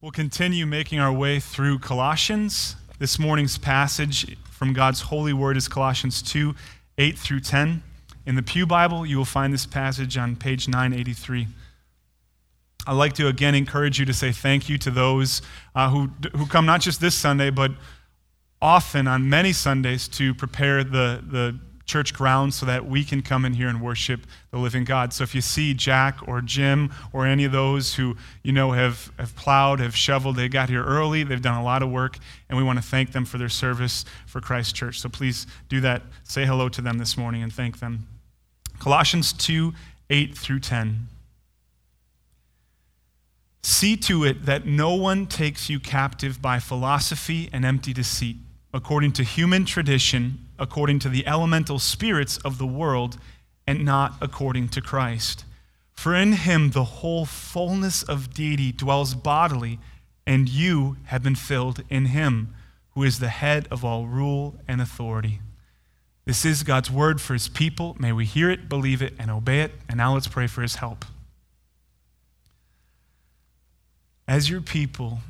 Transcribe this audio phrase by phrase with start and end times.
[0.00, 2.76] We'll continue making our way through Colossians.
[3.00, 6.54] This morning's passage from God's holy word is Colossians 2
[6.98, 7.82] 8 through 10.
[8.24, 11.48] In the Pew Bible, you will find this passage on page 983.
[12.86, 15.42] I'd like to again encourage you to say thank you to those
[15.74, 17.72] uh, who, who come not just this Sunday, but
[18.62, 21.58] often on many Sundays to prepare the, the
[21.88, 25.12] church grounds so that we can come in here and worship the living God.
[25.14, 29.10] So if you see Jack or Jim or any of those who, you know, have,
[29.18, 32.18] have plowed, have shoveled, they got here early, they've done a lot of work,
[32.48, 35.00] and we want to thank them for their service for Christ Church.
[35.00, 36.02] So please do that.
[36.24, 38.06] Say hello to them this morning and thank them.
[38.78, 39.72] Colossians 2
[40.10, 41.08] 8 through 10.
[43.62, 48.36] See to it that no one takes you captive by philosophy and empty deceit,
[48.72, 53.18] according to human tradition according to the elemental spirits of the world
[53.66, 55.44] and not according to Christ.
[55.92, 59.78] For in him the whole fullness of deity dwells bodily,
[60.26, 62.54] and you have been filled in him,
[62.90, 65.40] who is the head of all rule and authority.
[66.24, 67.96] This is God's word for his people.
[67.98, 69.72] May we hear it, believe it, and obey it.
[69.88, 71.04] And now let's pray for his help.
[74.26, 75.20] As your people,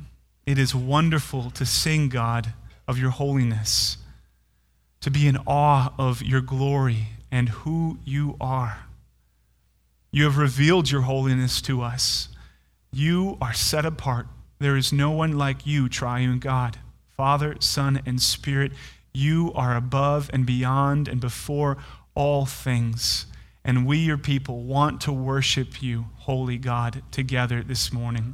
[0.45, 2.53] it is wonderful to sing, God,
[2.89, 3.97] of your holiness
[4.99, 8.79] to be in awe of your glory and who you are.
[10.11, 12.29] You have revealed your holiness to us.
[12.91, 14.25] You are set apart.
[14.57, 16.79] There is no one like you, triune God.
[17.15, 18.71] Father, Son, and Spirit,
[19.13, 21.77] you are above and beyond and before
[22.15, 23.27] all things.
[23.63, 28.33] And we, your people, want to worship you, holy God, together this morning.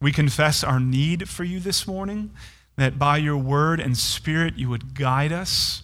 [0.00, 2.32] We confess our need for you this morning
[2.76, 5.82] that by your word and spirit you would guide us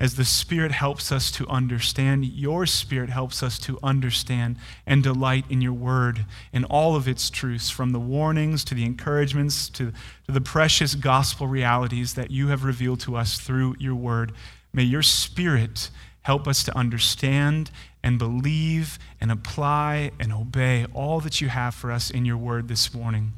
[0.00, 2.24] as the Spirit helps us to understand.
[2.24, 6.24] Your Spirit helps us to understand and delight in your word
[6.54, 9.92] and all of its truths, from the warnings to the encouragements to,
[10.26, 14.32] to the precious gospel realities that you have revealed to us through your word.
[14.72, 15.90] May your Spirit
[16.22, 17.70] help us to understand
[18.02, 22.68] and believe and apply and obey all that you have for us in your word
[22.68, 23.32] this morning.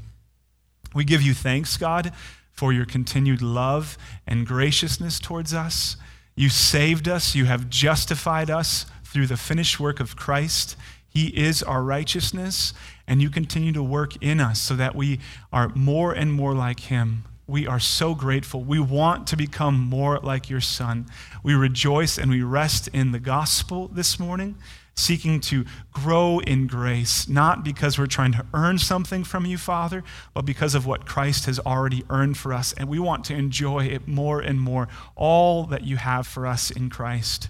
[0.94, 2.12] We give you thanks, God
[2.52, 3.96] for your continued love
[4.26, 5.96] and graciousness towards us.
[6.34, 10.76] You saved us, you have justified us through the finished work of Christ.
[11.08, 12.72] He is our righteousness,
[13.06, 15.20] and you continue to work in us so that we
[15.52, 17.24] are more and more like Him.
[17.46, 18.62] We are so grateful.
[18.62, 21.06] We want to become more like your Son.
[21.42, 24.56] We rejoice and we rest in the gospel this morning
[24.94, 30.04] seeking to grow in grace, not because we're trying to earn something from you, Father,
[30.34, 32.72] but because of what Christ has already earned for us.
[32.74, 36.70] And we want to enjoy it more and more, all that you have for us
[36.70, 37.48] in Christ.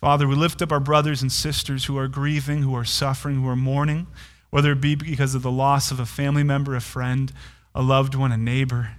[0.00, 3.48] Father, we lift up our brothers and sisters who are grieving, who are suffering, who
[3.48, 4.06] are mourning,
[4.50, 7.32] whether it be because of the loss of a family member, a friend,
[7.74, 8.92] a loved one, a neighbor.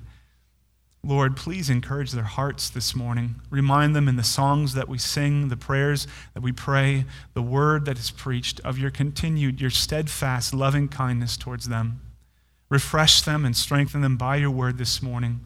[1.04, 3.36] Lord, please encourage their hearts this morning.
[3.50, 7.86] Remind them in the songs that we sing, the prayers that we pray, the word
[7.86, 12.02] that is preached of your continued, your steadfast, loving kindness towards them.
[12.68, 15.40] Refresh them and strengthen them by your word this morning.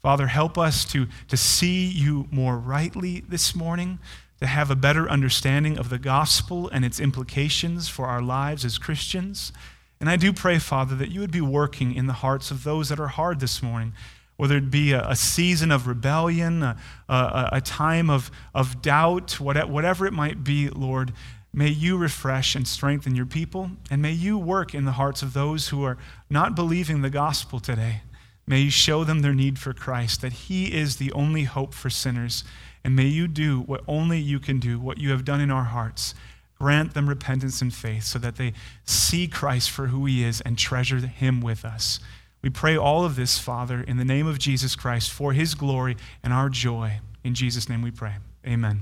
[0.00, 3.98] Father, help us to, to see you more rightly this morning,
[4.38, 8.78] to have a better understanding of the gospel and its implications for our lives as
[8.78, 9.52] Christians.
[9.98, 12.90] And I do pray, Father, that you would be working in the hearts of those
[12.90, 13.92] that are hard this morning
[14.36, 16.76] whether it be a, a season of rebellion, a,
[17.08, 21.12] a, a time of, of doubt, whatever it might be, Lord,
[21.52, 25.32] may you refresh and strengthen your people, and may you work in the hearts of
[25.32, 28.02] those who are not believing the gospel today.
[28.46, 31.88] May you show them their need for Christ, that He is the only hope for
[31.88, 32.44] sinners.
[32.82, 35.64] And may you do what only you can do, what you have done in our
[35.64, 36.14] hearts.
[36.58, 38.52] Grant them repentance and faith so that they
[38.84, 42.00] see Christ for who He is and treasure Him with us.
[42.44, 45.96] We pray all of this, Father, in the name of Jesus Christ for his glory
[46.22, 47.00] and our joy.
[47.24, 48.16] In Jesus' name we pray.
[48.46, 48.80] Amen.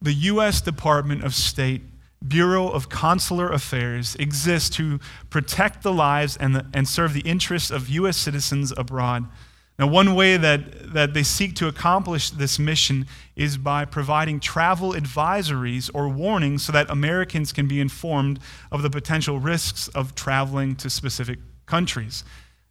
[0.00, 0.62] The U.S.
[0.62, 1.82] Department of State
[2.26, 7.70] Bureau of Consular Affairs exists to protect the lives and, the, and serve the interests
[7.70, 8.16] of U.S.
[8.16, 9.26] citizens abroad.
[9.82, 14.92] Now, one way that, that they seek to accomplish this mission is by providing travel
[14.92, 18.38] advisories or warnings so that Americans can be informed
[18.70, 22.22] of the potential risks of traveling to specific countries.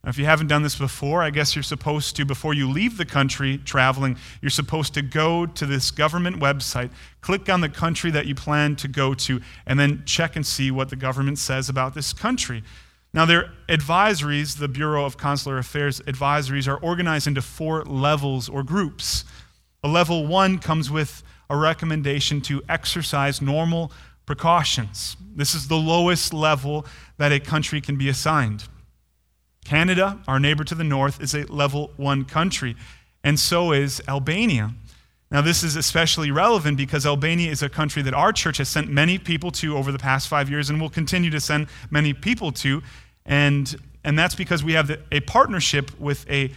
[0.06, 2.96] Now, if you haven't done this before, I guess you're supposed to, before you leave
[2.96, 8.10] the country traveling, you're supposed to go to this government website, click on the country
[8.12, 11.68] that you plan to go to, and then check and see what the government says
[11.68, 12.64] about this country.
[13.14, 18.64] Now, their advisories, the Bureau of Consular Affairs advisories, are organized into four levels or
[18.64, 19.26] groups.
[19.84, 23.92] A level one comes with a recommendation to exercise normal
[24.26, 25.18] precautions.
[25.36, 26.86] This is the lowest level
[27.18, 28.70] that a country can be assigned.
[29.66, 32.78] Canada, our neighbor to the north, is a level one country,
[33.24, 34.74] and so is Albania.
[35.32, 38.90] Now, this is especially relevant because Albania is a country that our church has sent
[38.90, 42.52] many people to over the past five years and will continue to send many people
[42.52, 42.84] to.
[43.26, 43.74] And,
[44.04, 46.52] and that's because we have the, a partnership with a,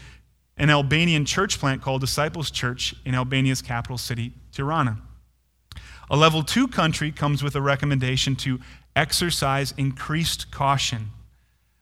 [0.57, 4.99] an Albanian church plant called Disciples Church in Albania's capital city, Tirana.
[6.11, 8.59] A level two country comes with a recommendation to
[8.97, 11.11] exercise increased caution.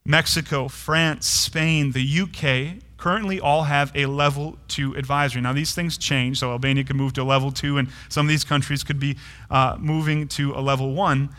[0.05, 5.43] Mexico, France, Spain, the UK currently all have a level two advisory.
[5.43, 8.29] Now, these things change, so Albania could move to a level two, and some of
[8.29, 9.17] these countries could be
[9.51, 11.31] uh, moving to a level one.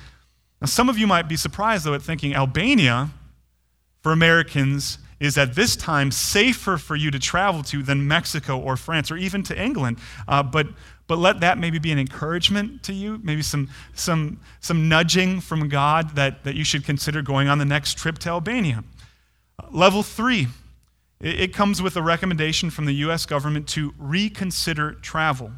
[0.59, 3.11] Now, some of you might be surprised, though, at thinking Albania,
[4.01, 8.75] for Americans, is at this time safer for you to travel to than Mexico or
[8.75, 9.99] France or even to England.
[10.27, 10.67] Uh, but,
[11.07, 15.69] but let that maybe be an encouragement to you, maybe some, some, some nudging from
[15.69, 18.83] God that, that you should consider going on the next trip to Albania.
[19.57, 20.47] Uh, level three,
[21.23, 23.25] it, comes with a recommendation from the U.S.
[23.25, 25.51] government to reconsider travel.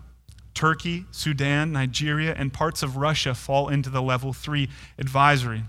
[0.53, 5.63] Turkey, Sudan, Nigeria, and parts of Russia fall into the level three advisory.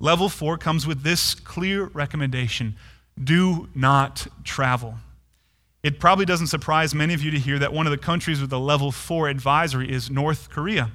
[0.00, 2.76] Level four comes with this clear recommendation
[3.22, 4.94] do not travel.
[5.82, 8.52] It probably doesn't surprise many of you to hear that one of the countries with
[8.52, 10.90] a level four advisory is North Korea.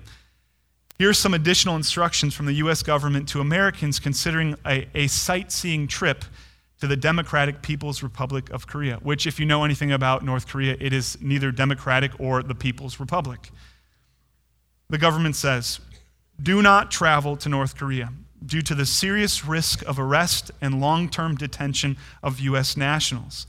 [0.97, 2.81] Here's some additional instructions from the U.S.
[2.83, 6.23] government to Americans considering a, a sightseeing trip
[6.85, 10.77] to the Democratic People's Republic of Korea, which, if you know anything about North Korea,
[10.79, 13.49] it is neither democratic or the People's Republic.
[14.91, 15.79] The government says,
[16.39, 18.13] do not travel to North Korea
[18.45, 22.77] due to the serious risk of arrest and long term detention of U.S.
[22.77, 23.47] nationals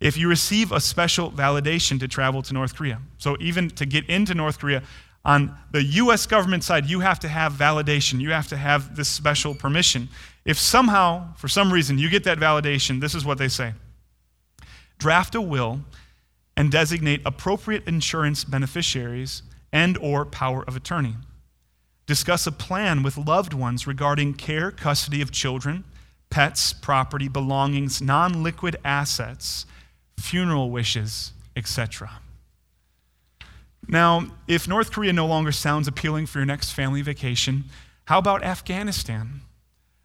[0.00, 3.02] if you receive a special validation to travel to North Korea.
[3.18, 4.82] So, even to get into North Korea,
[5.22, 8.20] on the US government side, you have to have validation.
[8.20, 10.08] You have to have this special permission.
[10.44, 13.74] If somehow, for some reason, you get that validation, this is what they say.
[14.98, 15.80] Draft a will
[16.56, 19.42] and designate appropriate insurance beneficiaries
[19.72, 21.14] and or power of attorney.
[22.06, 25.84] Discuss a plan with loved ones regarding care custody of children
[26.30, 29.66] pets property belongings non-liquid assets
[30.16, 32.20] funeral wishes, etc.
[33.88, 37.64] Now, if North Korea no longer sounds appealing for your next family vacation,
[38.04, 39.40] how about Afghanistan,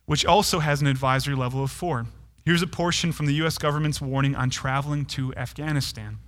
[0.06, 2.06] which also has an advisory level of four?
[2.46, 3.58] Here's a portion from the U.S.
[3.58, 6.20] government's warning on traveling to Afghanistan.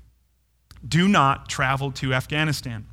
[0.88, 2.88] Do not travel to Afghanistan.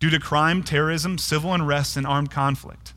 [0.00, 2.94] Due to crime, terrorism, civil unrest, and armed conflict,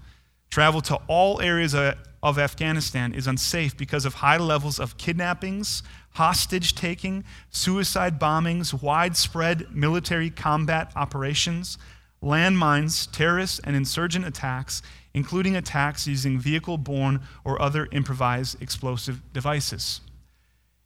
[0.50, 6.74] travel to all areas of Afghanistan is unsafe because of high levels of kidnappings, hostage
[6.74, 11.78] taking, suicide bombings, widespread military combat operations,
[12.24, 14.82] landmines, terrorist and insurgent attacks,
[15.14, 20.02] including attacks using vehicle borne or other improvised explosive devices.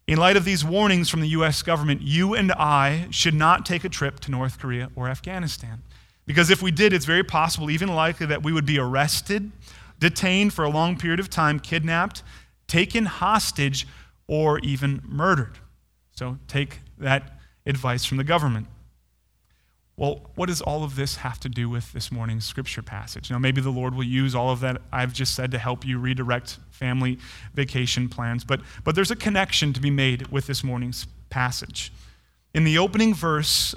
[0.06, 3.84] In light of these warnings from the US government, you and I should not take
[3.84, 5.82] a trip to North Korea or Afghanistan.
[6.26, 9.50] Because if we did, it's very possible, even likely, that we would be arrested,
[9.98, 12.22] detained for a long period of time, kidnapped,
[12.66, 13.86] taken hostage,
[14.26, 15.58] or even murdered.
[16.12, 18.66] So take that advice from the government.
[19.98, 23.32] Well, what does all of this have to do with this morning's scripture passage?
[23.32, 25.98] Now, maybe the Lord will use all of that I've just said to help you
[25.98, 27.18] redirect family
[27.52, 31.92] vacation plans, but, but there's a connection to be made with this morning's passage.
[32.54, 33.74] In the opening verse,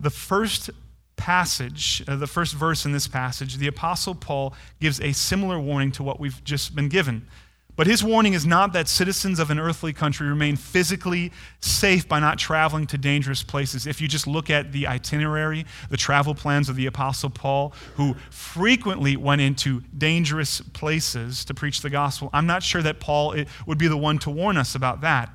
[0.00, 0.70] the first
[1.14, 5.92] passage, uh, the first verse in this passage, the Apostle Paul gives a similar warning
[5.92, 7.28] to what we've just been given.
[7.76, 12.20] But his warning is not that citizens of an earthly country remain physically safe by
[12.20, 13.84] not traveling to dangerous places.
[13.86, 18.14] If you just look at the itinerary, the travel plans of the Apostle Paul, who
[18.30, 23.34] frequently went into dangerous places to preach the gospel, I'm not sure that Paul
[23.66, 25.34] would be the one to warn us about that.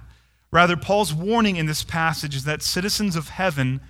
[0.50, 3.82] Rather, Paul's warning in this passage is that citizens of heaven,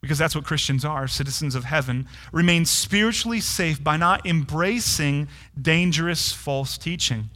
[0.00, 6.32] because that's what Christians are, citizens of heaven, remain spiritually safe by not embracing dangerous
[6.32, 7.30] false teaching.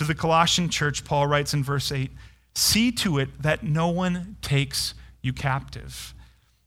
[0.00, 2.10] To the Colossian church, Paul writes in verse 8
[2.54, 6.14] See to it that no one takes you captive.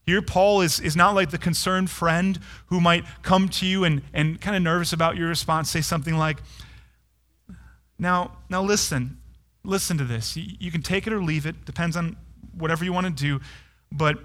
[0.04, 2.38] Here, Paul is, is not like the concerned friend
[2.68, 6.16] who might come to you and, and kind of nervous about your response, say something
[6.16, 6.44] like,
[7.98, 9.18] Now, now listen,
[9.64, 10.38] listen to this.
[10.38, 12.16] You, you can take it or leave it, depends on
[12.56, 13.42] whatever you want to do,
[13.92, 14.20] but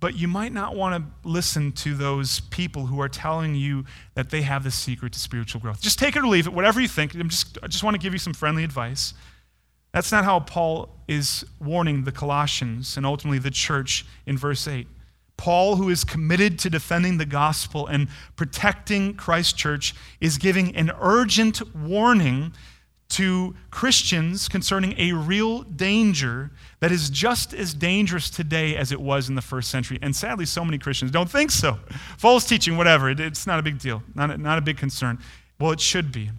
[0.00, 3.84] but you might not want to listen to those people who are telling you
[4.14, 5.80] that they have the secret to spiritual growth.
[5.80, 7.14] Just take it or leave it, whatever you think.
[7.14, 9.14] I'm just, I just want to give you some friendly advice.
[9.92, 14.86] That's not how Paul is warning the Colossians and ultimately the church in verse 8.
[15.38, 20.90] Paul, who is committed to defending the gospel and protecting Christ's church, is giving an
[21.00, 22.52] urgent warning
[23.08, 29.28] to Christians concerning a real danger that is just as dangerous today as it was
[29.28, 29.98] in the first century.
[30.02, 31.78] And sadly, so many Christians don't think so.
[32.18, 35.18] False teaching, whatever, it, it's not a big deal, not a, not a big concern.
[35.58, 36.30] Well, it should be.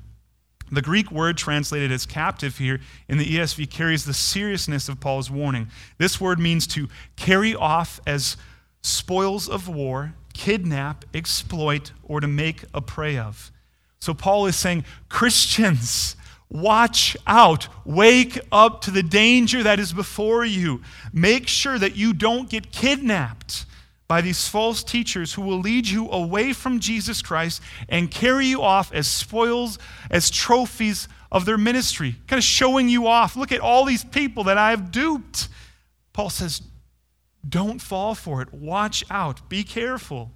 [0.70, 5.32] The Greek word translated as captive here in the ESV carries the seriousness of Paul's
[5.32, 5.70] warning.
[5.98, 8.36] This word means to carry off as
[8.82, 13.52] spoils of war, kidnap, exploit, or to make a prey of.
[14.00, 16.18] So Paul is saying, Christians,
[16.50, 17.68] Watch out.
[17.86, 20.82] Wake up to the danger that is before you.
[21.12, 23.66] Make sure that you don't get kidnapped
[24.08, 28.62] by these false teachers who will lead you away from Jesus Christ and carry you
[28.62, 29.78] off as spoils,
[30.10, 33.36] as trophies of their ministry, kind of showing you off.
[33.36, 35.50] Look at all these people that I have duped.
[36.14, 36.62] Paul says,
[37.48, 38.54] don't fall for it.
[38.54, 39.50] Watch out.
[39.50, 40.32] Be careful.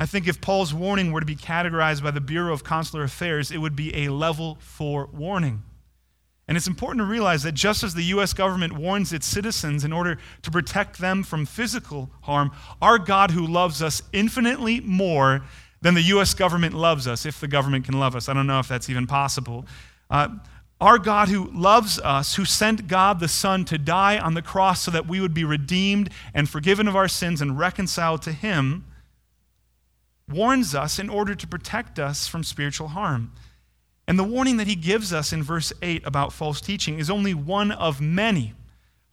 [0.00, 3.50] I think if Paul's warning were to be categorized by the Bureau of Consular Affairs,
[3.50, 5.62] it would be a level four warning.
[6.48, 8.32] And it's important to realize that just as the U.S.
[8.32, 13.46] government warns its citizens in order to protect them from physical harm, our God, who
[13.46, 15.42] loves us infinitely more
[15.82, 16.32] than the U.S.
[16.32, 19.06] government loves us, if the government can love us, I don't know if that's even
[19.06, 19.66] possible.
[20.08, 20.28] Uh,
[20.80, 24.80] our God, who loves us, who sent God the Son to die on the cross
[24.80, 28.86] so that we would be redeemed and forgiven of our sins and reconciled to Him
[30.30, 33.32] warns us in order to protect us from spiritual harm.
[34.06, 37.34] And the warning that he gives us in verse 8 about false teaching is only
[37.34, 38.54] one of many.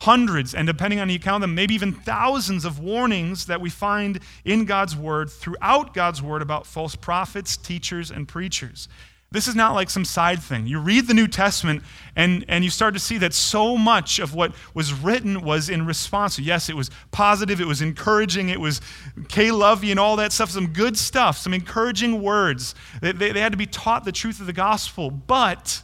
[0.01, 4.19] Hundreds, and depending on you count them, maybe even thousands of warnings that we find
[4.45, 8.87] in God's word, throughout God's word, about false prophets, teachers, and preachers.
[9.29, 10.67] This is not like some side thing.
[10.67, 11.83] You read the New Testament
[12.15, 15.85] and, and you start to see that so much of what was written was in
[15.85, 16.39] response.
[16.39, 18.79] Yes, it was positive, it was encouraging, it was
[19.27, 22.73] K lovey and all that stuff, some good stuff, some encouraging words.
[23.01, 25.11] They, they, they had to be taught the truth of the gospel.
[25.11, 25.81] But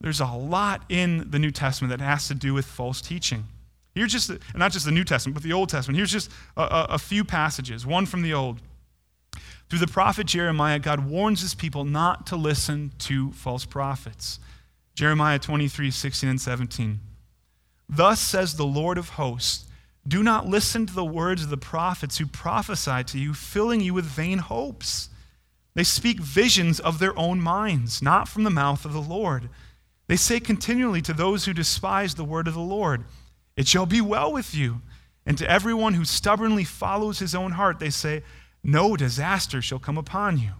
[0.00, 3.44] there's a lot in the New Testament that has to do with false teaching.
[3.94, 5.98] Here's just, not just the New Testament, but the Old Testament.
[5.98, 8.62] Here's just a, a, a few passages, one from the Old.
[9.72, 14.38] Through the prophet Jeremiah, God warns his people not to listen to false prophets.
[14.94, 17.00] Jeremiah 23, 16 and 17.
[17.88, 19.64] Thus says the Lord of hosts
[20.06, 23.94] Do not listen to the words of the prophets who prophesy to you, filling you
[23.94, 25.08] with vain hopes.
[25.72, 29.48] They speak visions of their own minds, not from the mouth of the Lord.
[30.06, 33.04] They say continually to those who despise the word of the Lord,
[33.56, 34.82] It shall be well with you.
[35.24, 38.22] And to everyone who stubbornly follows his own heart, they say,
[38.64, 40.52] no disaster shall come upon you.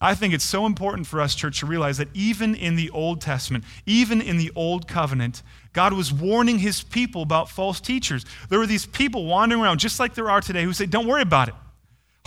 [0.00, 3.22] I think it's so important for us, church, to realize that even in the Old
[3.22, 5.42] Testament, even in the Old Covenant,
[5.72, 8.26] God was warning his people about false teachers.
[8.50, 11.22] There were these people wandering around, just like there are today, who say, Don't worry
[11.22, 11.54] about it.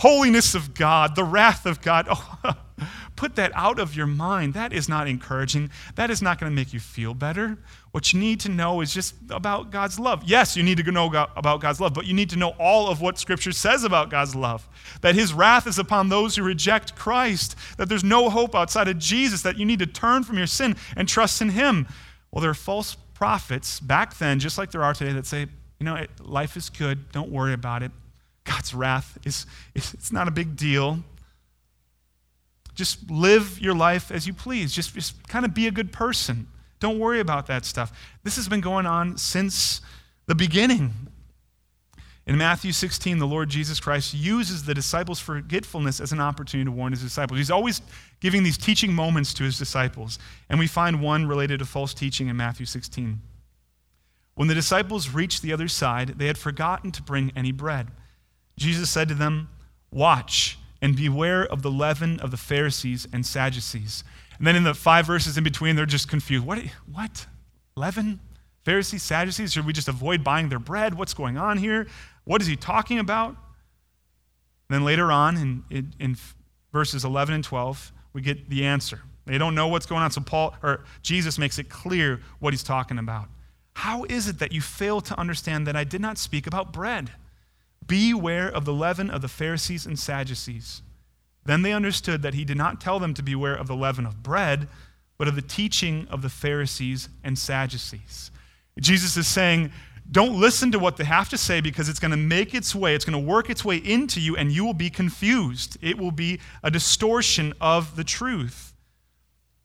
[0.00, 2.08] Holiness of God, the wrath of God.
[2.10, 2.54] Oh,
[3.16, 4.54] put that out of your mind.
[4.54, 5.70] That is not encouraging.
[5.94, 7.58] That is not going to make you feel better.
[7.92, 10.22] What you need to know is just about God's love.
[10.24, 13.00] Yes, you need to know about God's love, but you need to know all of
[13.00, 14.68] what Scripture says about God's love.
[15.00, 18.98] That His wrath is upon those who reject Christ, that there's no hope outside of
[18.98, 21.88] Jesus, that you need to turn from your sin and trust in Him.
[22.30, 25.46] Well, there are false prophets back then, just like there are today, that say,
[25.80, 27.90] you know, life is good, don't worry about it.
[28.44, 31.00] God's wrath is it's not a big deal.
[32.74, 34.72] Just live your life as you please.
[34.72, 36.46] Just, just kind of be a good person.
[36.80, 37.92] Don't worry about that stuff.
[38.24, 39.80] This has been going on since
[40.26, 40.92] the beginning.
[42.26, 46.70] In Matthew 16, the Lord Jesus Christ uses the disciples' forgetfulness as an opportunity to
[46.70, 47.38] warn his disciples.
[47.38, 47.82] He's always
[48.20, 50.18] giving these teaching moments to his disciples.
[50.48, 53.20] And we find one related to false teaching in Matthew 16.
[54.34, 57.88] When the disciples reached the other side, they had forgotten to bring any bread.
[58.56, 59.48] Jesus said to them,
[59.90, 64.04] Watch and beware of the leaven of the Pharisees and Sadducees.
[64.40, 66.46] And then in the five verses in between, they're just confused.
[66.46, 66.60] What?
[66.90, 67.26] What?
[67.76, 68.20] Leaven?
[68.64, 69.52] Pharisees, Sadducees?
[69.52, 70.94] Should we just avoid buying their bread?
[70.94, 71.86] What's going on here?
[72.24, 73.36] What is he talking about?
[74.70, 76.16] then later on, in, in, in
[76.72, 79.00] verses 11 and 12, we get the answer.
[79.26, 82.62] They don't know what's going on, so Paul or Jesus makes it clear what he's
[82.62, 83.28] talking about.
[83.74, 87.10] How is it that you fail to understand that I did not speak about bread?
[87.86, 90.80] Beware of the leaven of the Pharisees and Sadducees.
[91.44, 94.22] Then they understood that he did not tell them to beware of the leaven of
[94.22, 94.68] bread,
[95.18, 98.30] but of the teaching of the Pharisees and Sadducees.
[98.78, 99.72] Jesus is saying,
[100.10, 102.94] don't listen to what they have to say because it's going to make its way,
[102.94, 105.76] it's going to work its way into you, and you will be confused.
[105.80, 108.74] It will be a distortion of the truth.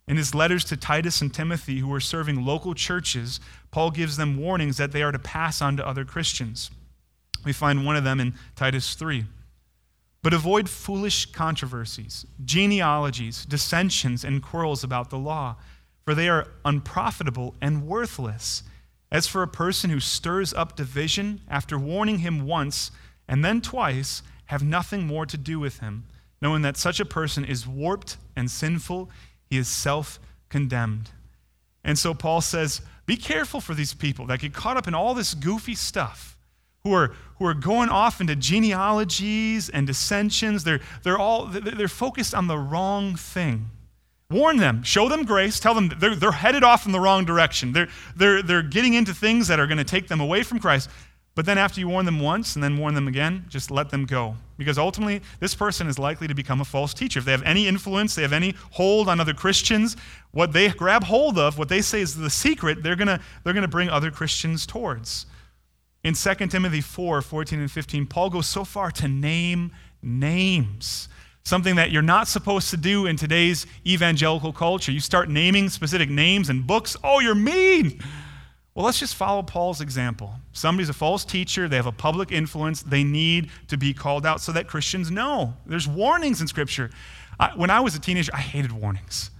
[0.07, 3.39] In his letters to Titus and Timothy, who were serving local churches,
[3.71, 6.69] Paul gives them warnings that they are to pass on to other Christians.
[7.43, 9.25] We find one of them in Titus 3.
[10.25, 15.57] But avoid foolish controversies, genealogies, dissensions, and quarrels about the law,
[16.03, 18.63] for they are unprofitable and worthless.
[19.11, 22.89] As for a person who stirs up division, after warning him once
[23.27, 26.05] and then twice, have nothing more to do with him,
[26.41, 29.11] knowing that such a person is warped and sinful,
[29.47, 31.11] he is self condemned.
[31.83, 35.13] And so Paul says, be careful for these people that get caught up in all
[35.13, 36.34] this goofy stuff,
[36.85, 40.63] who are, who are going off into genealogies and dissensions.
[40.63, 43.71] They're, they're, all, they're focused on the wrong thing.
[44.29, 47.73] Warn them, show them grace, tell them they're, they're headed off in the wrong direction.
[47.73, 50.89] They're, they're, they're getting into things that are going to take them away from Christ.
[51.33, 54.05] But then after you warn them once and then warn them again, just let them
[54.05, 54.35] go.
[54.57, 57.19] Because ultimately, this person is likely to become a false teacher.
[57.19, 59.97] If they have any influence, they have any hold on other Christians,
[60.31, 63.53] what they grab hold of, what they say is the secret, they're going to they're
[63.53, 65.25] going to bring other Christians towards.
[66.05, 69.71] In 2 Timothy 4 14 and 15, Paul goes so far to name
[70.03, 71.09] names.
[71.41, 74.91] Something that you're not supposed to do in today's evangelical culture.
[74.91, 76.95] You start naming specific names and books.
[77.03, 77.99] Oh, you're mean.
[78.75, 80.35] Well, let's just follow Paul's example.
[80.51, 84.41] Somebody's a false teacher, they have a public influence, they need to be called out
[84.41, 85.55] so that Christians know.
[85.65, 86.91] There's warnings in Scripture.
[87.39, 89.31] I, when I was a teenager, I hated warnings.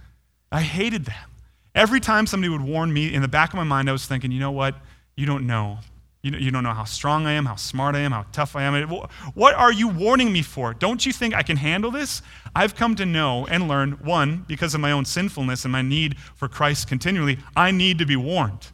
[0.50, 1.30] I hated them.
[1.76, 4.32] Every time somebody would warn me, in the back of my mind, I was thinking,
[4.32, 4.74] you know what?
[5.14, 5.78] You don't know.
[6.26, 8.64] You, you don't know how strong I am, how smart I am, how tough I
[8.64, 8.88] am.
[9.34, 10.74] What are you warning me for?
[10.74, 12.20] Don't you think I can handle this?
[12.54, 16.18] I've come to know and learn, one, because of my own sinfulness and my need
[16.34, 18.68] for Christ continually, I need to be warned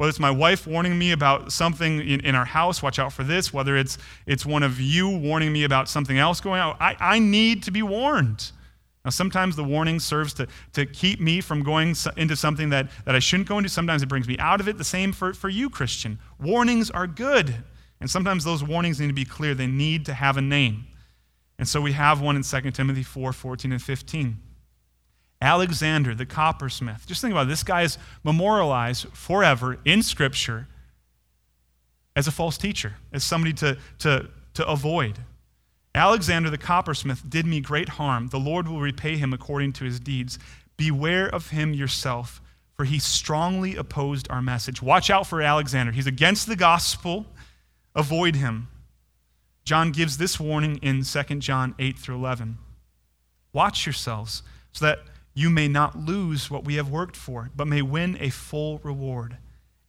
[0.00, 3.22] whether it's my wife warning me about something in, in our house, watch out for
[3.22, 6.96] this, whether it's, it's one of you warning me about something else going on, I,
[6.98, 8.50] I need to be warned.
[9.04, 13.14] Now, sometimes the warning serves to, to keep me from going into something that, that
[13.14, 13.70] I shouldn't go into.
[13.70, 14.76] Sometimes it brings me out of it.
[14.76, 16.18] The same for, for you, Christian.
[16.38, 17.64] Warnings are good.
[18.00, 19.54] And sometimes those warnings need to be clear.
[19.54, 20.86] They need to have a name.
[21.58, 24.38] And so we have one in 2 Timothy 4 14 and 15.
[25.42, 27.06] Alexander, the coppersmith.
[27.06, 27.48] Just think about it.
[27.48, 30.68] This guy is memorialized forever in Scripture
[32.14, 35.18] as a false teacher, as somebody to, to, to avoid.
[35.94, 38.28] Alexander the coppersmith did me great harm.
[38.28, 40.38] The Lord will repay him according to his deeds.
[40.76, 42.40] Beware of him yourself,
[42.76, 44.80] for he strongly opposed our message.
[44.80, 45.92] Watch out for Alexander.
[45.92, 47.26] He's against the gospel.
[47.94, 48.68] Avoid him.
[49.64, 52.58] John gives this warning in 2 John 8 through 11.
[53.52, 55.00] Watch yourselves so that
[55.34, 59.38] you may not lose what we have worked for, but may win a full reward.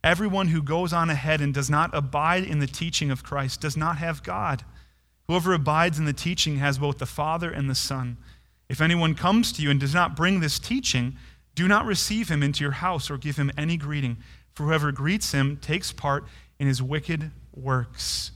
[0.04, 3.78] Everyone who goes on ahead and does not abide in the teaching of Christ does
[3.78, 4.64] not have God.
[5.32, 8.18] Whoever abides in the teaching has both the Father and the Son.
[8.68, 11.16] If anyone comes to you and does not bring this teaching,
[11.56, 14.18] do not receive him into your house or give him any greeting,
[14.54, 16.26] for whoever greets him takes part
[16.60, 18.32] in his wicked works.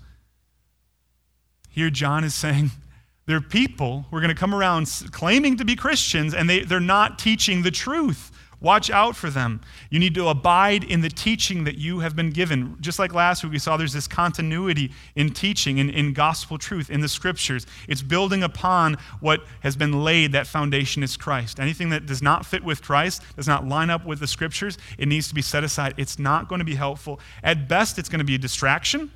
[1.67, 2.71] Here, John is saying,
[3.25, 6.61] there are people who are going to come around claiming to be Christians and they,
[6.61, 8.31] they're not teaching the truth.
[8.65, 9.61] Watch out for them.
[9.91, 12.77] You need to abide in the teaching that you have been given.
[12.81, 16.89] Just like last week, we saw there's this continuity in teaching, in, in gospel truth,
[16.89, 17.67] in the scriptures.
[17.87, 20.31] It's building upon what has been laid.
[20.31, 21.59] That foundation is Christ.
[21.59, 25.07] Anything that does not fit with Christ, does not line up with the scriptures, it
[25.07, 25.93] needs to be set aside.
[25.97, 27.19] It's not going to be helpful.
[27.43, 29.11] At best, it's going to be a distraction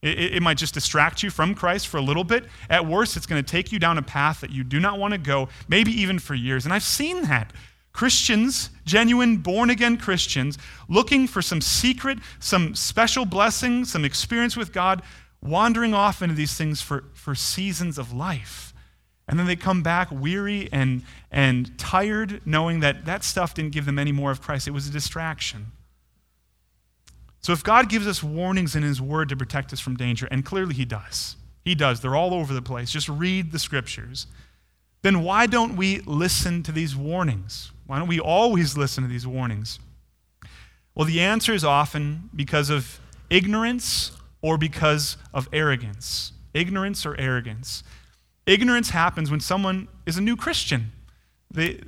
[0.00, 2.44] it, it, might just distract you from Christ for a little bit.
[2.70, 5.12] At worst, it's going to take you down a path that you do not want
[5.12, 6.64] to go, maybe even for years.
[6.64, 7.52] And I've seen that.
[7.98, 10.56] Christians, genuine born again Christians,
[10.88, 15.02] looking for some secret, some special blessing, some experience with God,
[15.42, 18.72] wandering off into these things for, for seasons of life.
[19.26, 23.84] And then they come back weary and, and tired, knowing that that stuff didn't give
[23.84, 24.68] them any more of Christ.
[24.68, 25.72] It was a distraction.
[27.40, 30.44] So if God gives us warnings in His Word to protect us from danger, and
[30.44, 31.34] clearly He does,
[31.64, 34.28] He does, they're all over the place, just read the Scriptures,
[35.02, 37.72] then why don't we listen to these warnings?
[37.88, 39.78] Why don't we always listen to these warnings?
[40.94, 46.32] Well, the answer is often because of ignorance or because of arrogance.
[46.52, 47.82] Ignorance or arrogance.
[48.44, 50.92] Ignorance happens when someone is a new Christian.
[51.50, 51.80] They,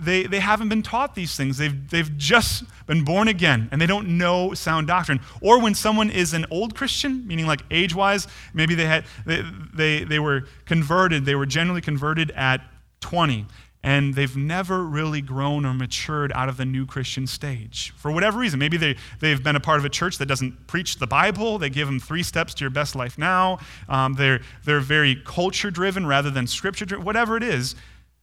[0.00, 1.58] they, they haven't been taught these things.
[1.58, 5.20] They've, they've just been born again and they don't know sound doctrine.
[5.40, 9.44] Or when someone is an old Christian, meaning like age wise, maybe they, had, they,
[9.72, 12.62] they, they were converted, they were generally converted at
[12.98, 13.46] 20,
[13.82, 17.92] and they've never really grown or matured out of the new Christian stage.
[17.96, 20.96] For whatever reason, maybe they, they've been a part of a church that doesn't preach
[20.96, 24.80] the Bible, they give them three steps to your best life now, um, they're, they're
[24.80, 27.74] very culture driven rather than scripture driven, whatever it is.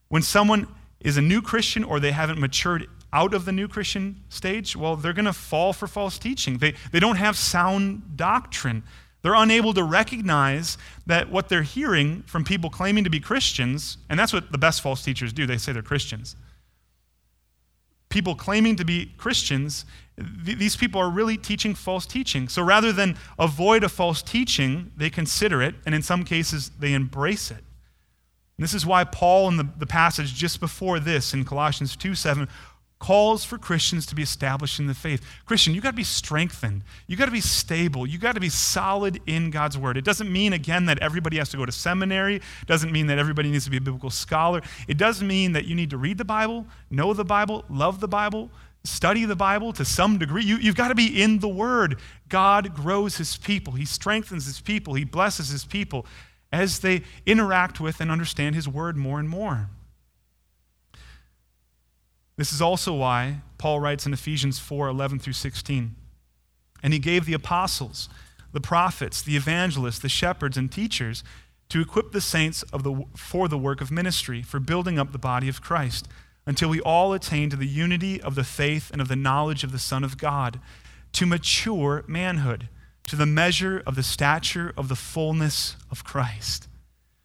[0.08, 0.68] When someone
[1.00, 4.94] is a new Christian or they haven't matured out of the new Christian stage, well,
[4.94, 6.58] they're going to fall for false teaching.
[6.58, 8.84] They, they don't have sound doctrine.
[9.28, 14.18] They're unable to recognize that what they're hearing from people claiming to be Christians, and
[14.18, 16.34] that's what the best false teachers do, they say they're Christians.
[18.08, 19.84] People claiming to be Christians,
[20.16, 22.48] th- these people are really teaching false teaching.
[22.48, 26.94] So rather than avoid a false teaching, they consider it, and in some cases, they
[26.94, 27.62] embrace it.
[28.56, 32.14] And this is why Paul, in the, the passage just before this, in Colossians 2
[32.14, 32.48] 7,
[32.98, 35.24] calls for Christians to be established in the faith.
[35.46, 36.82] Christian, you got to be strengthened.
[37.06, 38.06] You got to be stable.
[38.06, 39.96] You got to be solid in God's word.
[39.96, 42.36] It doesn't mean again that everybody has to go to seminary.
[42.36, 44.62] It doesn't mean that everybody needs to be a biblical scholar.
[44.88, 48.08] It does mean that you need to read the Bible, know the Bible, love the
[48.08, 48.50] Bible,
[48.84, 50.44] study the Bible to some degree.
[50.44, 51.98] You, you've got to be in the word.
[52.28, 53.74] God grows his people.
[53.74, 54.94] He strengthens his people.
[54.94, 56.04] He blesses his people
[56.50, 59.68] as they interact with and understand his word more and more.
[62.38, 65.94] This is also why Paul writes in Ephesians 4 11 through 16.
[66.82, 68.08] And he gave the apostles,
[68.52, 71.24] the prophets, the evangelists, the shepherds, and teachers
[71.68, 75.18] to equip the saints of the, for the work of ministry, for building up the
[75.18, 76.06] body of Christ,
[76.46, 79.72] until we all attain to the unity of the faith and of the knowledge of
[79.72, 80.60] the Son of God,
[81.14, 82.68] to mature manhood,
[83.08, 86.68] to the measure of the stature of the fullness of Christ,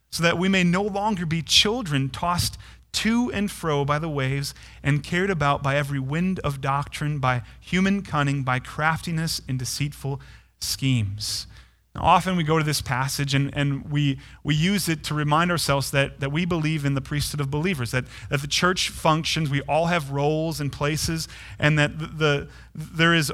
[0.10, 2.58] so that we may no longer be children tossed
[2.94, 7.42] to and fro by the waves, and carried about by every wind of doctrine, by
[7.60, 10.22] human cunning, by craftiness and deceitful
[10.60, 11.48] schemes.
[11.96, 15.52] Now, often we go to this passage and, and we, we use it to remind
[15.52, 19.50] ourselves that, that we believe in the priesthood of believers, that, that the church functions,
[19.50, 21.28] we all have roles and places,
[21.60, 23.32] and that the, the, there, is,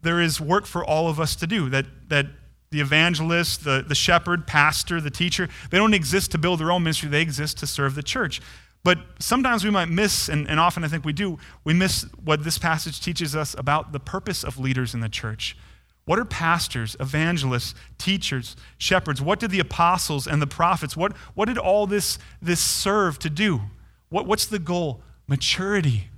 [0.00, 2.26] there is work for all of us to do, that, that
[2.70, 6.82] the evangelist, the, the shepherd, pastor, the teacher, they don't exist to build their own
[6.82, 8.40] ministry, they exist to serve the church.
[8.84, 12.42] But sometimes we might miss, and, and often I think we do, we miss what
[12.42, 15.56] this passage teaches us about the purpose of leaders in the church.
[16.04, 19.22] What are pastors, evangelists, teachers, shepherds?
[19.22, 23.30] What did the apostles and the prophets, what, what did all this, this serve to
[23.30, 23.60] do?
[24.08, 25.00] What, what's the goal?
[25.28, 26.08] Maturity.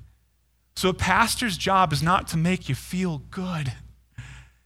[0.74, 3.74] So a pastor's job is not to make you feel good,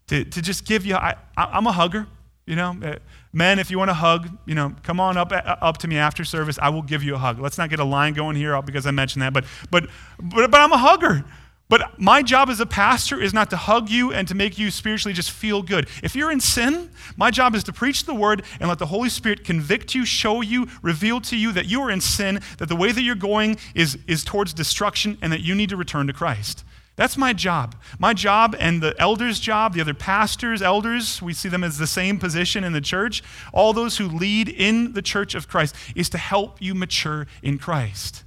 [0.07, 2.07] to, to just give you, I, I'm a hugger,
[2.47, 2.97] you know,
[3.33, 5.97] men, if you want a hug, you know, come on up uh, up to me
[5.97, 6.59] after service.
[6.61, 7.39] I will give you a hug.
[7.39, 9.33] Let's not get a line going here because I mentioned that.
[9.33, 9.89] But but
[10.19, 11.25] but, but I'm a hugger.
[11.69, 14.71] But my job as a pastor is not to hug you and to make you
[14.71, 15.87] spiritually just feel good.
[16.03, 19.11] If you're in sin, my job is to preach the word and let the Holy
[19.11, 22.77] Spirit convict you, show you, reveal to you that you are in sin, that the
[22.77, 26.15] way that you're going is, is towards destruction, and that you need to return to
[26.15, 26.65] Christ.
[26.99, 27.77] That's my job.
[28.01, 31.87] My job and the elders' job, the other pastors, elders, we see them as the
[31.87, 33.23] same position in the church.
[33.53, 37.57] All those who lead in the church of Christ is to help you mature in
[37.57, 38.25] Christ.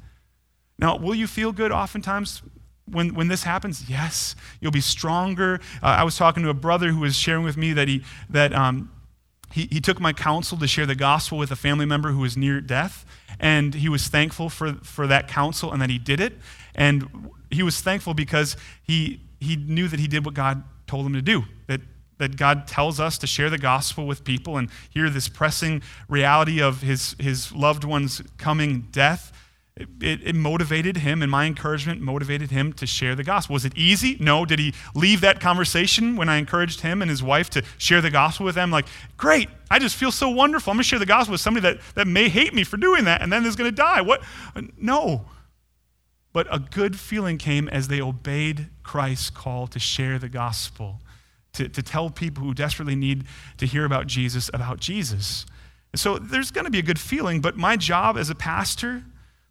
[0.80, 2.44] Now, will you feel good oftentimes?
[2.86, 5.60] When, when this happens, yes, you'll be stronger.
[5.84, 8.54] Uh, I was talking to a brother who was sharing with me that he that
[8.54, 8.90] um,
[9.52, 12.38] he, he took my counsel to share the gospel with a family member who was
[12.38, 13.06] near death,
[13.38, 16.38] and he was thankful for, for that counsel and that he did it.
[16.74, 21.14] And he was thankful because he, he knew that he did what God told him
[21.14, 21.82] to do, that,
[22.18, 26.62] that God tells us to share the gospel with people and hear this pressing reality
[26.62, 29.32] of his, his loved one's coming death.
[29.78, 33.54] It, it, it, motivated him, and my encouragement motivated him to share the gospel.
[33.54, 34.18] Was it easy?
[34.20, 34.44] No.
[34.44, 38.12] Did he leave that conversation when I encouraged him and his wife to share the
[38.12, 38.70] gospel with them?
[38.70, 38.86] Like,
[39.16, 40.72] great, I just feel so wonderful.
[40.72, 43.06] I'm going to share the gospel with somebody that, that may hate me for doing
[43.06, 44.02] that and then is going to die.
[44.02, 44.22] What?
[44.78, 45.26] No.
[46.34, 51.02] But a good feeling came as they obeyed Christ's call to share the gospel,
[51.54, 53.26] to, to tell people who desperately need
[53.58, 55.46] to hear about Jesus about Jesus.
[55.96, 59.04] so there's going to be a good feeling, but my job as a pastor,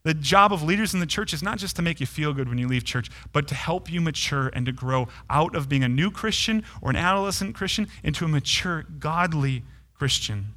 [0.03, 2.49] the job of leaders in the church is not just to make you feel good
[2.49, 5.85] when you leave church, but to help you mature and to grow out of being
[5.85, 9.63] a new Christian or an adolescent Christian into a mature, godly
[9.93, 10.55] Christian.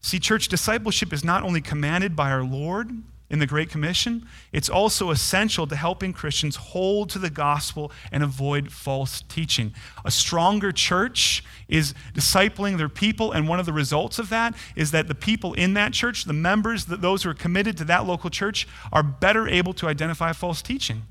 [0.00, 2.90] See, church discipleship is not only commanded by our Lord,
[3.30, 8.22] in the Great Commission, it's also essential to helping Christians hold to the gospel and
[8.22, 9.74] avoid false teaching.
[10.04, 14.92] A stronger church is discipling their people, and one of the results of that is
[14.92, 18.30] that the people in that church, the members, those who are committed to that local
[18.30, 21.02] church, are better able to identify false teaching.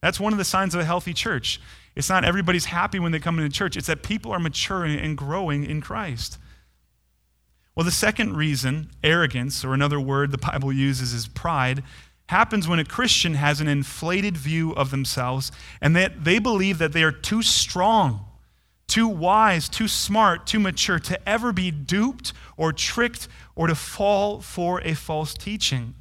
[0.00, 1.60] That's one of the signs of a healthy church.
[1.94, 5.16] It's not everybody's happy when they come into church, it's that people are maturing and
[5.16, 6.38] growing in Christ.
[7.74, 11.82] Well, the second reason, arrogance, or another word the Bible uses is pride,
[12.28, 16.92] happens when a Christian has an inflated view of themselves and that they believe that
[16.92, 18.24] they are too strong,
[18.86, 24.40] too wise, too smart, too mature to ever be duped or tricked or to fall
[24.40, 25.94] for a false teaching.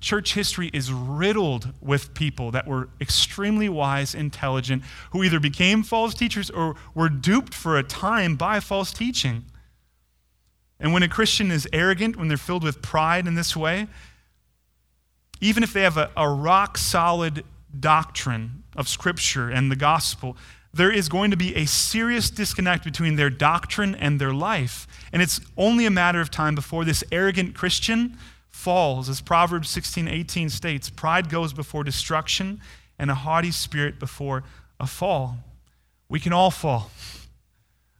[0.00, 6.14] Church history is riddled with people that were extremely wise, intelligent, who either became false
[6.14, 9.44] teachers or were duped for a time by false teaching.
[10.78, 13.88] And when a Christian is arrogant, when they're filled with pride in this way,
[15.40, 17.44] even if they have a, a rock solid
[17.78, 20.36] doctrine of Scripture and the gospel,
[20.72, 24.86] there is going to be a serious disconnect between their doctrine and their life.
[25.12, 28.18] And it's only a matter of time before this arrogant Christian
[28.50, 29.08] falls.
[29.08, 32.60] As Proverbs 16 18 states, pride goes before destruction,
[32.98, 34.44] and a haughty spirit before
[34.80, 35.38] a fall.
[36.08, 36.90] We can all fall.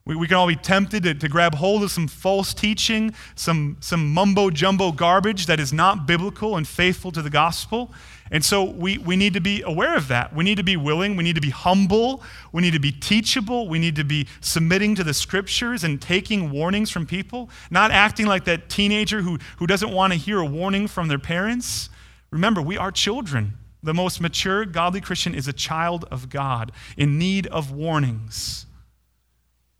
[0.06, 3.76] We, we can all be tempted to, to grab hold of some false teaching, some,
[3.80, 7.92] some mumbo jumbo garbage that is not biblical and faithful to the gospel.
[8.30, 10.34] And so we, we need to be aware of that.
[10.34, 11.16] We need to be willing.
[11.16, 12.22] We need to be humble.
[12.52, 13.68] We need to be teachable.
[13.68, 18.26] We need to be submitting to the scriptures and taking warnings from people, not acting
[18.26, 21.88] like that teenager who, who doesn't want to hear a warning from their parents.
[22.30, 23.54] Remember, we are children.
[23.82, 28.66] The most mature, godly Christian is a child of God in need of warnings.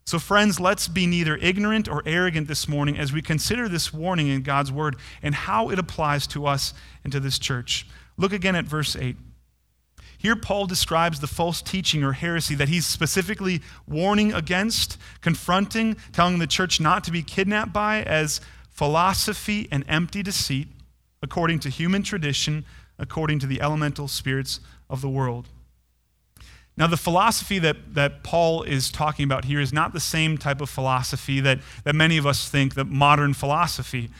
[0.06, 4.28] So, friends, let's be neither ignorant or arrogant this morning as we consider this warning
[4.28, 7.88] in God's word and how it applies to us and to this church.
[8.16, 9.16] Look again at verse 8.
[10.16, 16.38] Here, Paul describes the false teaching or heresy that he's specifically warning against, confronting, telling
[16.38, 18.40] the church not to be kidnapped by as
[18.70, 20.68] philosophy and empty deceit,
[21.20, 22.64] according to human tradition,
[22.96, 25.48] according to the elemental spirits of the world.
[26.78, 30.60] Now, the philosophy that, that Paul is talking about here is not the same type
[30.60, 34.10] of philosophy that, that many of us think, that modern philosophy.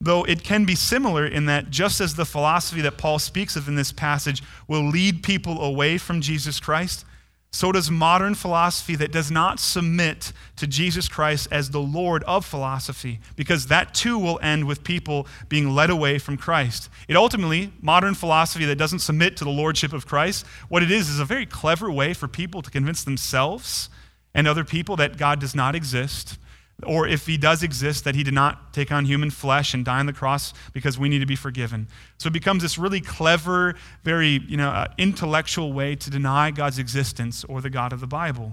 [0.00, 3.66] Though it can be similar in that just as the philosophy that Paul speaks of
[3.66, 7.04] in this passage will lead people away from Jesus Christ,
[7.50, 12.44] so does modern philosophy that does not submit to Jesus Christ as the Lord of
[12.44, 16.90] philosophy, because that too will end with people being led away from Christ.
[17.08, 21.08] It ultimately, modern philosophy that doesn't submit to the Lordship of Christ, what it is
[21.08, 23.88] is a very clever way for people to convince themselves
[24.34, 26.38] and other people that God does not exist
[26.86, 29.98] or if he does exist, that he did not take on human flesh and die
[29.98, 31.88] on the cross because we need to be forgiven.
[32.18, 36.78] So it becomes this really clever, very you know, uh, intellectual way to deny God's
[36.78, 38.52] existence or the God of the Bible.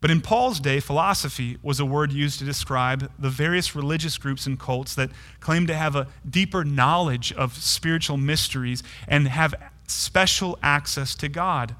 [0.00, 4.46] But in Paul's day, philosophy was a word used to describe the various religious groups
[4.46, 9.54] and cults that claim to have a deeper knowledge of spiritual mysteries and have
[9.88, 11.74] special access to God.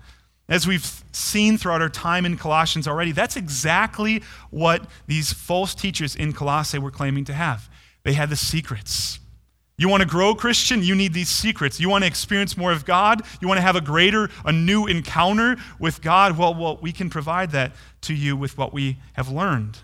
[0.49, 6.15] As we've seen throughout our time in Colossians already, that's exactly what these false teachers
[6.15, 7.71] in Colossae were claiming to have.
[8.03, 9.19] They had the secrets.
[9.77, 10.83] You want to grow, Christian?
[10.83, 11.81] You need these secrets.
[11.81, 13.23] You want to experience more of God?
[13.41, 16.39] You want to have a greater, a new encounter with God?
[16.39, 19.79] Well, well, we can provide that to you with what we have learned.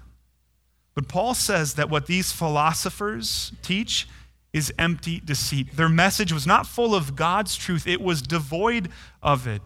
[0.94, 4.06] But Paul says that what these philosophers teach
[4.52, 5.76] is empty deceit.
[5.76, 8.90] Their message was not full of God's truth, it was devoid
[9.22, 9.62] of it.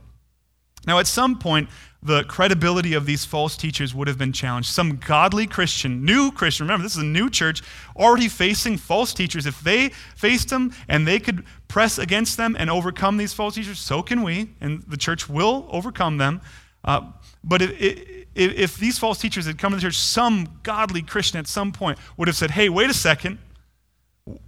[0.87, 1.69] Now, at some point,
[2.03, 4.69] the credibility of these false teachers would have been challenged.
[4.69, 7.63] Some godly Christian, new Christian, remember, this is a new church,
[7.97, 9.47] already facing false teachers.
[9.47, 13.79] If they faced them and they could press against them and overcome these false teachers,
[13.79, 16.43] so can we, and the church will overcome them.
[16.85, 17.11] Uh,
[17.43, 21.39] but if, if, if these false teachers had come to the church, some godly Christian
[21.39, 23.39] at some point would have said, hey, wait a second,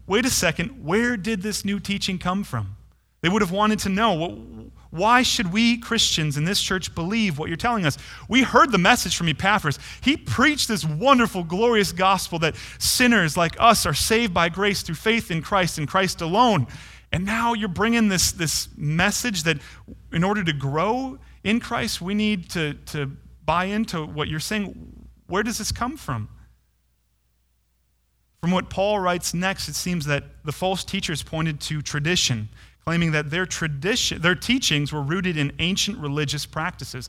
[0.07, 2.77] wait a second, where did this new teaching come from?
[3.23, 7.49] They would have wanted to know why should we Christians in this church believe what
[7.49, 7.99] you're telling us?
[8.29, 9.79] We heard the message from Epaphras.
[10.01, 14.95] He preached this wonderful, glorious gospel that sinners like us are saved by grace through
[14.97, 16.67] faith in Christ and Christ alone.
[17.13, 19.59] And now you're bringing this, this message that
[20.13, 23.13] in order to grow in Christ, we need to, to
[23.45, 25.09] buy into what you're saying.
[25.27, 26.29] Where does this come from?
[28.41, 32.49] From what Paul writes next, it seems that the false teachers pointed to tradition
[32.87, 37.09] claiming that their tradition, their teachings were rooted in ancient religious practices.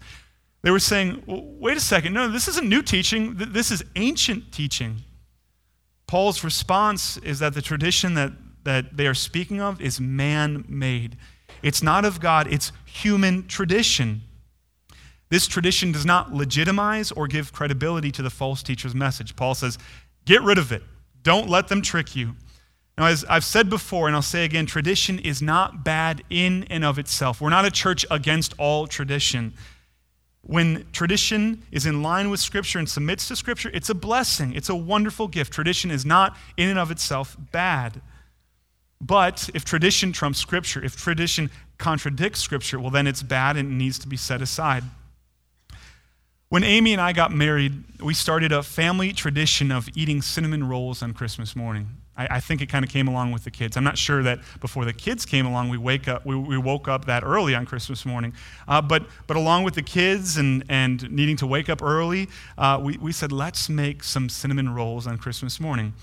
[0.64, 4.52] They were saying, well, wait a second, no, this isn't new teaching, this is ancient
[4.52, 5.04] teaching.
[6.08, 8.32] Paul's response is that the tradition that,
[8.64, 11.16] that they are speaking of is man made.
[11.62, 14.22] It's not of God, it's human tradition.
[15.30, 19.36] This tradition does not legitimize or give credibility to the false teacher's message.
[19.36, 19.78] Paul says,
[20.26, 20.82] get rid of it.
[21.22, 22.36] Don't let them trick you.
[22.98, 26.84] Now, as I've said before, and I'll say again, tradition is not bad in and
[26.84, 27.40] of itself.
[27.40, 29.54] We're not a church against all tradition.
[30.42, 34.54] When tradition is in line with Scripture and submits to Scripture, it's a blessing.
[34.54, 35.54] It's a wonderful gift.
[35.54, 38.02] Tradition is not in and of itself bad.
[39.00, 43.76] But if tradition trumps Scripture, if tradition contradicts Scripture, well, then it's bad and it
[43.76, 44.84] needs to be set aside.
[46.50, 51.04] When Amy and I got married, we started a family tradition of eating cinnamon rolls
[51.04, 51.90] on Christmas morning.
[52.18, 53.78] I, I think it kind of came along with the kids.
[53.78, 56.88] I'm not sure that before the kids came along, we, wake up, we, we woke
[56.88, 58.34] up that early on Christmas morning.
[58.68, 62.28] Uh, but, but along with the kids and, and needing to wake up early,
[62.58, 65.94] uh, we, we said, let's make some cinnamon rolls on Christmas morning.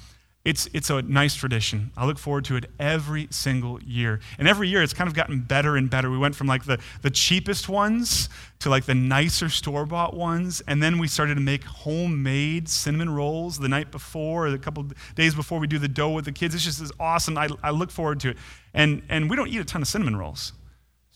[0.45, 1.91] It's, it's a nice tradition.
[1.97, 4.21] I look forward to it every single year.
[4.39, 6.11] And every year it's kind of gotten better and better.
[6.11, 8.29] We went from like the, the cheapest ones
[8.59, 10.63] to like the nicer store bought ones.
[10.69, 14.87] And then we started to make homemade cinnamon rolls the night before, or a couple
[15.15, 16.55] days before we do the dough with the kids.
[16.55, 17.39] It's just this awesome.
[17.39, 18.37] I, I look forward to it.
[18.75, 20.53] And, and we don't eat a ton of cinnamon rolls.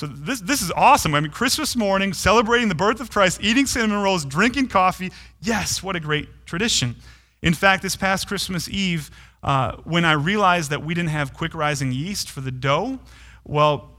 [0.01, 1.15] So this, this is awesome.
[1.15, 5.13] I mean, Christmas morning, celebrating the birth of Christ, eating cinnamon rolls, drinking coffee.
[5.43, 6.97] Yes, what a great tradition.
[7.43, 9.11] In fact, this past Christmas Eve,
[9.43, 12.99] uh, when I realized that we didn't have quick rising yeast for the dough,
[13.45, 13.95] well,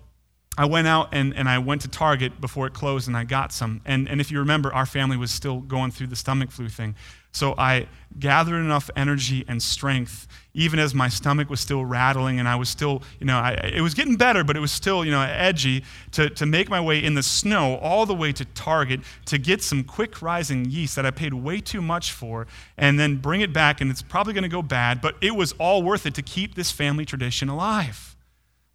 [0.57, 3.53] I went out and, and I went to Target before it closed and I got
[3.53, 3.79] some.
[3.85, 6.95] And, and if you remember, our family was still going through the stomach flu thing.
[7.39, 7.87] So I
[8.19, 12.67] gathered enough energy and strength, even as my stomach was still rattling and I was
[12.67, 15.85] still, you know, I, it was getting better, but it was still, you know, edgy,
[16.11, 19.63] to, to make my way in the snow all the way to Target to get
[19.63, 22.45] some quick rising yeast that I paid way too much for
[22.77, 23.79] and then bring it back.
[23.79, 26.55] And it's probably going to go bad, but it was all worth it to keep
[26.55, 28.08] this family tradition alive.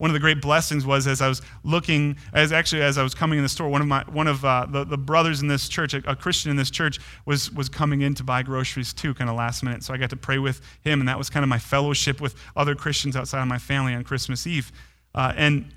[0.05, 3.14] One of the great blessings was as I was looking, as actually as I was
[3.14, 5.67] coming in the store, one of my one of uh, the, the brothers in this
[5.67, 9.14] church, a, a, Christian in this church, was was coming in to buy groceries too,
[9.14, 9.83] kind of last minute.
[9.83, 12.35] So I got to pray with him, and that was kind of my fellowship with
[12.55, 14.73] other Christians outside of my family on Christmas Eve.
[15.14, 15.73] Uh, and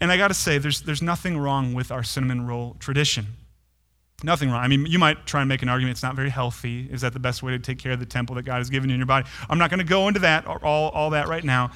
[0.00, 3.26] and I got to say, there's there's nothing wrong with our cinnamon roll tradition.
[4.22, 4.62] Nothing wrong.
[4.64, 6.88] I mean, you might try and make an argument it's not very healthy.
[6.90, 8.88] Is that the best way to take care of the temple that God has given
[8.88, 9.26] you in your body?
[9.50, 11.72] I'm not going to go into that, or all, all that right now.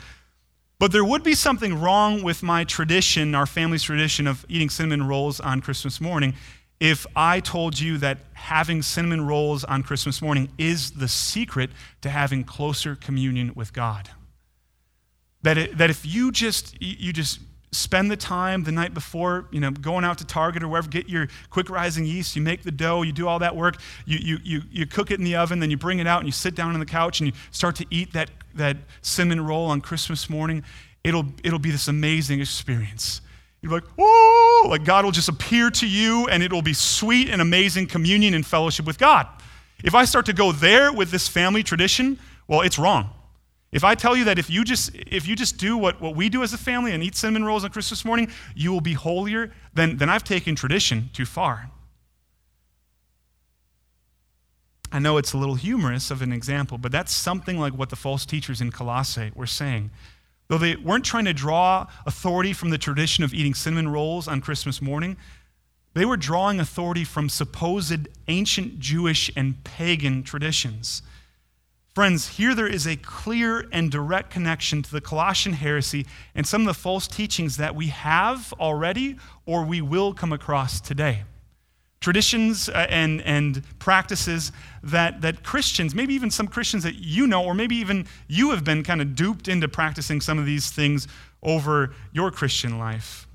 [0.78, 5.08] But there would be something wrong with my tradition, our family's tradition of eating cinnamon
[5.08, 6.34] rolls on Christmas morning,
[6.80, 11.70] if I told you that having cinnamon rolls on Christmas morning is the secret
[12.02, 14.10] to having closer communion with God.
[15.42, 19.60] That, it, that if you just, you just spend the time the night before, you
[19.60, 22.70] know, going out to Target or wherever, get your quick rising yeast, you make the
[22.70, 23.76] dough, you do all that work,
[24.06, 26.28] you, you, you, you cook it in the oven, then you bring it out and
[26.28, 29.66] you sit down on the couch and you start to eat that that cinnamon roll
[29.66, 30.62] on Christmas morning,
[31.02, 33.20] it'll, it'll be this amazing experience.
[33.62, 37.28] You're like, oh, like God will just appear to you and it will be sweet
[37.30, 39.26] and amazing communion and fellowship with God.
[39.82, 43.10] If I start to go there with this family tradition, well, it's wrong.
[43.70, 46.28] If I tell you that if you just if you just do what, what we
[46.28, 49.52] do as a family and eat cinnamon rolls on Christmas morning, you will be holier,
[49.74, 51.70] then, then I've taken tradition too far.
[54.90, 57.96] I know it's a little humorous of an example, but that's something like what the
[57.96, 59.90] false teachers in Colossae were saying.
[60.48, 64.40] Though they weren't trying to draw authority from the tradition of eating cinnamon rolls on
[64.40, 65.18] Christmas morning,
[65.92, 71.02] they were drawing authority from supposed ancient Jewish and pagan traditions.
[71.98, 76.60] Friends, here there is a clear and direct connection to the Colossian heresy and some
[76.60, 81.24] of the false teachings that we have already or we will come across today
[82.00, 87.44] traditions uh, and, and practices that, that Christians, maybe even some Christians that you know,
[87.44, 91.08] or maybe even you have been kind of duped into practicing some of these things
[91.42, 93.26] over your Christian life.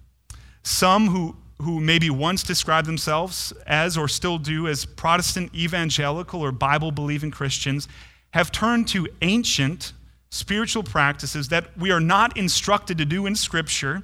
[0.63, 6.53] Some who, who maybe once described themselves as or still do as Protestant evangelical or
[6.53, 7.89] Bible believing Christians
[8.33, 9.93] have turned to ancient
[10.29, 14.01] spiritual practices that we are not instructed to do in Scripture,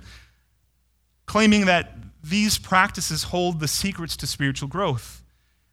[1.25, 5.23] claiming that these practices hold the secrets to spiritual growth.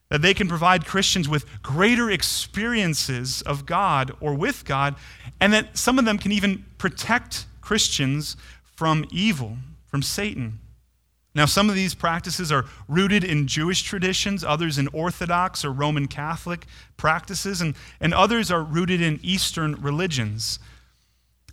[0.08, 4.94] That they can provide Christians with greater experiences of God or with God,
[5.38, 10.60] and that some of them can even protect Christians from evil, from Satan.
[11.36, 16.08] Now, some of these practices are rooted in Jewish traditions, others in Orthodox or Roman
[16.08, 16.64] Catholic
[16.96, 20.58] practices, and, and others are rooted in Eastern religions.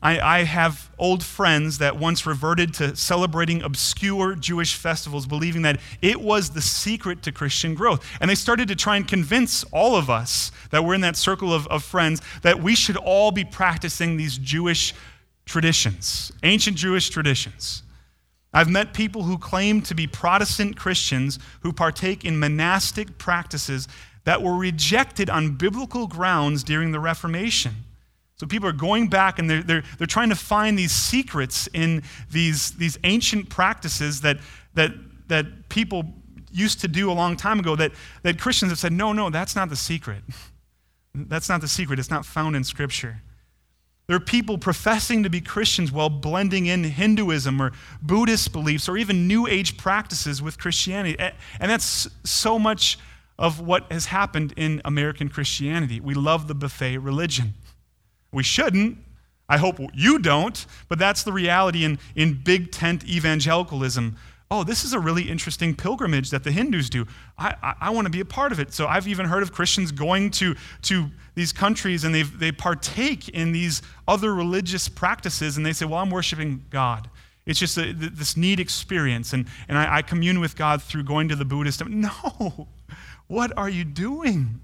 [0.01, 5.81] I, I have old friends that once reverted to celebrating obscure Jewish festivals, believing that
[6.01, 8.09] it was the secret to Christian growth.
[8.21, 11.53] And they started to try and convince all of us that we're in that circle
[11.53, 14.93] of, of friends that we should all be practicing these Jewish
[15.45, 17.82] traditions, ancient Jewish traditions.
[18.53, 23.87] I've met people who claim to be Protestant Christians who partake in monastic practices
[24.25, 27.73] that were rejected on biblical grounds during the Reformation.
[28.35, 32.03] So people are going back and they're, they're, they're trying to find these secrets in
[32.31, 34.37] these, these ancient practices that,
[34.73, 34.91] that,
[35.27, 36.03] that people
[36.51, 39.55] used to do a long time ago that, that Christians have said, no, no, that's
[39.55, 40.23] not the secret.
[41.15, 41.99] That's not the secret.
[41.99, 43.21] It's not found in Scripture.
[44.07, 48.97] There are people professing to be Christians while blending in Hinduism or Buddhist beliefs or
[48.97, 51.17] even New Age practices with Christianity.
[51.17, 52.99] And that's so much
[53.39, 55.99] of what has happened in American Christianity.
[55.99, 57.53] We love the buffet religion.
[58.31, 58.97] We shouldn't.
[59.47, 64.17] I hope you don't, but that's the reality in, in big tent evangelicalism.
[64.49, 67.07] Oh, this is a really interesting pilgrimage that the Hindus do.
[67.37, 68.73] I, I, I want to be a part of it.
[68.73, 73.51] So I've even heard of Christians going to, to these countries and they partake in
[73.51, 77.09] these other religious practices and they say, Well, I'm worshiping God.
[77.45, 81.27] It's just a, this neat experience, and, and I, I commune with God through going
[81.29, 81.81] to the Buddhist.
[81.89, 82.67] No,
[83.27, 84.61] what are you doing?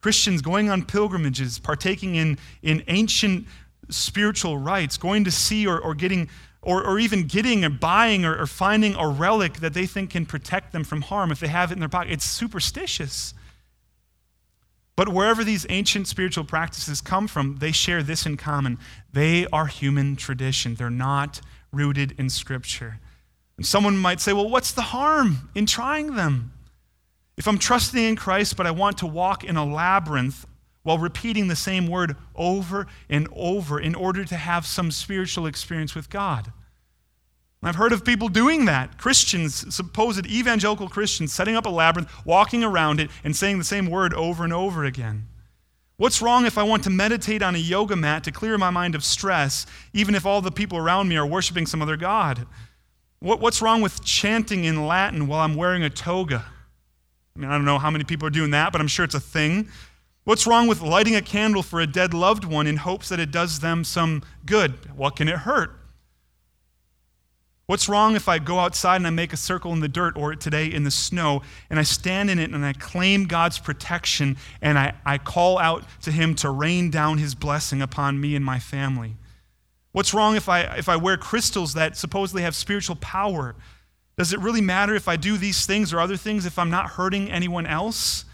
[0.00, 3.46] Christians going on pilgrimages, partaking in, in ancient
[3.88, 6.28] spiritual rites, going to see or, or getting
[6.60, 10.26] or, or even getting or buying or, or finding a relic that they think can
[10.26, 12.12] protect them from harm if they have it in their pocket.
[12.12, 13.34] It's superstitious.
[14.96, 18.78] But wherever these ancient spiritual practices come from, they share this in common.
[19.12, 20.76] They are human tradition.
[20.76, 21.40] They're not
[21.72, 23.00] rooted in Scripture.
[23.56, 26.52] And someone might say, well, what's the harm in trying them?
[27.36, 30.46] If I'm trusting in Christ, but I want to walk in a labyrinth
[30.84, 35.94] while repeating the same word over and over in order to have some spiritual experience
[35.94, 36.52] with God.
[37.64, 38.98] I've heard of people doing that.
[38.98, 43.86] Christians, supposed evangelical Christians, setting up a labyrinth, walking around it, and saying the same
[43.86, 45.26] word over and over again.
[45.96, 48.94] What's wrong if I want to meditate on a yoga mat to clear my mind
[48.94, 52.46] of stress, even if all the people around me are worshiping some other God?
[53.20, 56.44] What's wrong with chanting in Latin while I'm wearing a toga?
[57.34, 59.14] I mean, I don't know how many people are doing that, but I'm sure it's
[59.14, 59.68] a thing.
[60.24, 63.30] What's wrong with lighting a candle for a dead loved one in hopes that it
[63.30, 64.72] does them some good?
[64.96, 65.83] What can it hurt?
[67.66, 70.34] What's wrong if I go outside and I make a circle in the dirt or
[70.34, 74.78] today in the snow and I stand in it and I claim God's protection and
[74.78, 78.58] I, I call out to Him to rain down His blessing upon me and my
[78.58, 79.16] family?
[79.92, 83.54] What's wrong if I, if I wear crystals that supposedly have spiritual power?
[84.18, 86.90] Does it really matter if I do these things or other things if I'm not
[86.90, 88.26] hurting anyone else?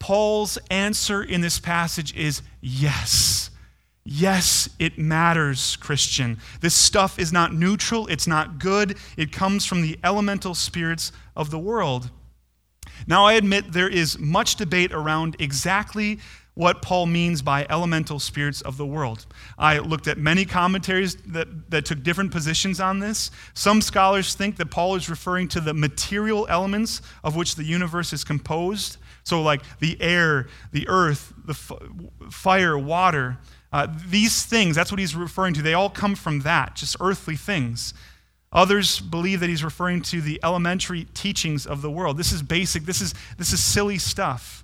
[0.00, 3.50] Paul's answer in this passage is yes.
[4.04, 6.38] Yes, it matters, Christian.
[6.60, 8.98] This stuff is not neutral, it's not good.
[9.16, 12.10] It comes from the elemental spirits of the world.
[13.06, 16.18] Now, I admit there is much debate around exactly
[16.52, 19.26] what Paul means by elemental spirits of the world.
[19.58, 23.30] I looked at many commentaries that, that took different positions on this.
[23.54, 28.12] Some scholars think that Paul is referring to the material elements of which the universe
[28.12, 28.98] is composed.
[29.24, 31.72] So, like the air, the earth, the f-
[32.30, 33.38] fire, water,
[33.74, 35.60] uh, these things, that's what he's referring to.
[35.60, 37.92] They all come from that, just earthly things.
[38.52, 42.16] Others believe that he's referring to the elementary teachings of the world.
[42.16, 44.62] This is basic, this is, this is silly stuff.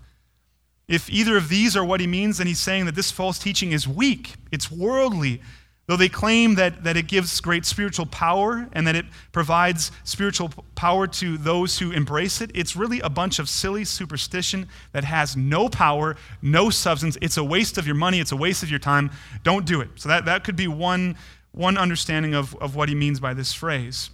[0.87, 3.73] If either of these are what he means, then he's saying that this false teaching
[3.73, 5.43] is weak, it's worldly,
[5.91, 10.53] Though they claim that, that it gives great spiritual power and that it provides spiritual
[10.77, 15.37] power to those who embrace it, it's really a bunch of silly superstition that has
[15.37, 17.19] no power, no substance.
[17.21, 19.11] It's a waste of your money, it's a waste of your time.
[19.43, 19.89] Don't do it.
[19.97, 21.17] So that, that could be one,
[21.51, 24.11] one understanding of, of what he means by this phrase.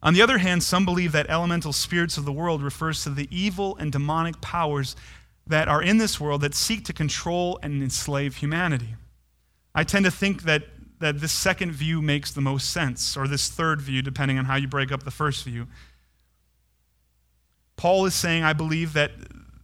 [0.00, 3.26] On the other hand, some believe that elemental spirits of the world refers to the
[3.32, 4.94] evil and demonic powers
[5.44, 8.94] that are in this world that seek to control and enslave humanity.
[9.74, 10.64] I tend to think that,
[11.00, 14.56] that this second view makes the most sense, or this third view, depending on how
[14.56, 15.66] you break up the first view.
[17.76, 19.12] Paul is saying, I believe that,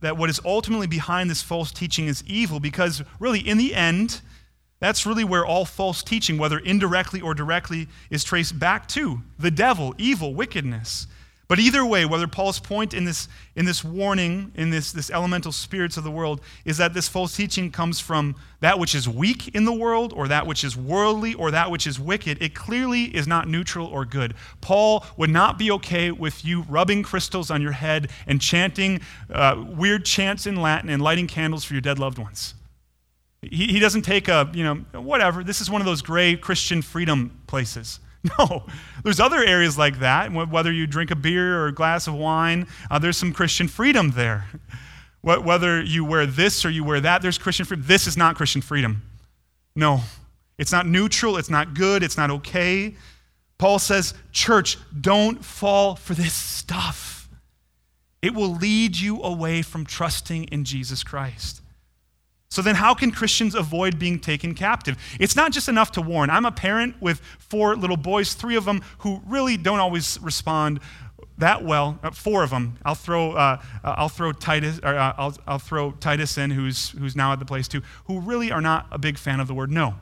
[0.00, 4.20] that what is ultimately behind this false teaching is evil because, really, in the end,
[4.80, 9.50] that's really where all false teaching, whether indirectly or directly, is traced back to the
[9.50, 11.06] devil, evil, wickedness.
[11.48, 13.26] But either way, whether Paul's point in this,
[13.56, 17.34] in this warning, in this, this elemental spirits of the world, is that this false
[17.34, 21.32] teaching comes from that which is weak in the world, or that which is worldly,
[21.32, 24.34] or that which is wicked, it clearly is not neutral or good.
[24.60, 29.00] Paul would not be okay with you rubbing crystals on your head and chanting
[29.32, 32.52] uh, weird chants in Latin and lighting candles for your dead loved ones.
[33.40, 35.42] He, he doesn't take a, you know, whatever.
[35.42, 38.00] This is one of those gray Christian freedom places.
[38.38, 38.64] No,
[39.04, 40.32] there's other areas like that.
[40.32, 44.10] Whether you drink a beer or a glass of wine, uh, there's some Christian freedom
[44.10, 44.46] there.
[45.22, 47.86] Whether you wear this or you wear that, there's Christian freedom.
[47.86, 49.02] This is not Christian freedom.
[49.74, 50.00] No,
[50.58, 52.96] it's not neutral, it's not good, it's not okay.
[53.58, 57.28] Paul says, Church, don't fall for this stuff.
[58.22, 61.62] It will lead you away from trusting in Jesus Christ.
[62.50, 64.96] So then, how can Christians avoid being taken captive?
[65.20, 66.30] It's not just enough to warn.
[66.30, 70.80] I'm a parent with four little boys, three of them who really don't always respond
[71.36, 71.98] that well.
[72.02, 72.78] Uh, four of them.
[72.84, 76.90] I'll throw, uh, uh, I'll throw Titus, or, uh, I'll, I'll throw Titus in, who's,
[76.90, 79.54] who's now at the place too, who really are not a big fan of the
[79.54, 79.94] word no.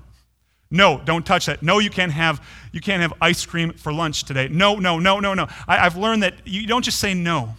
[0.70, 1.62] No, don't touch that.
[1.62, 4.48] No, you can't have, you can't have ice cream for lunch today.
[4.48, 5.46] No, no, no, no, no.
[5.68, 7.54] I, I've learned that you don't just say no,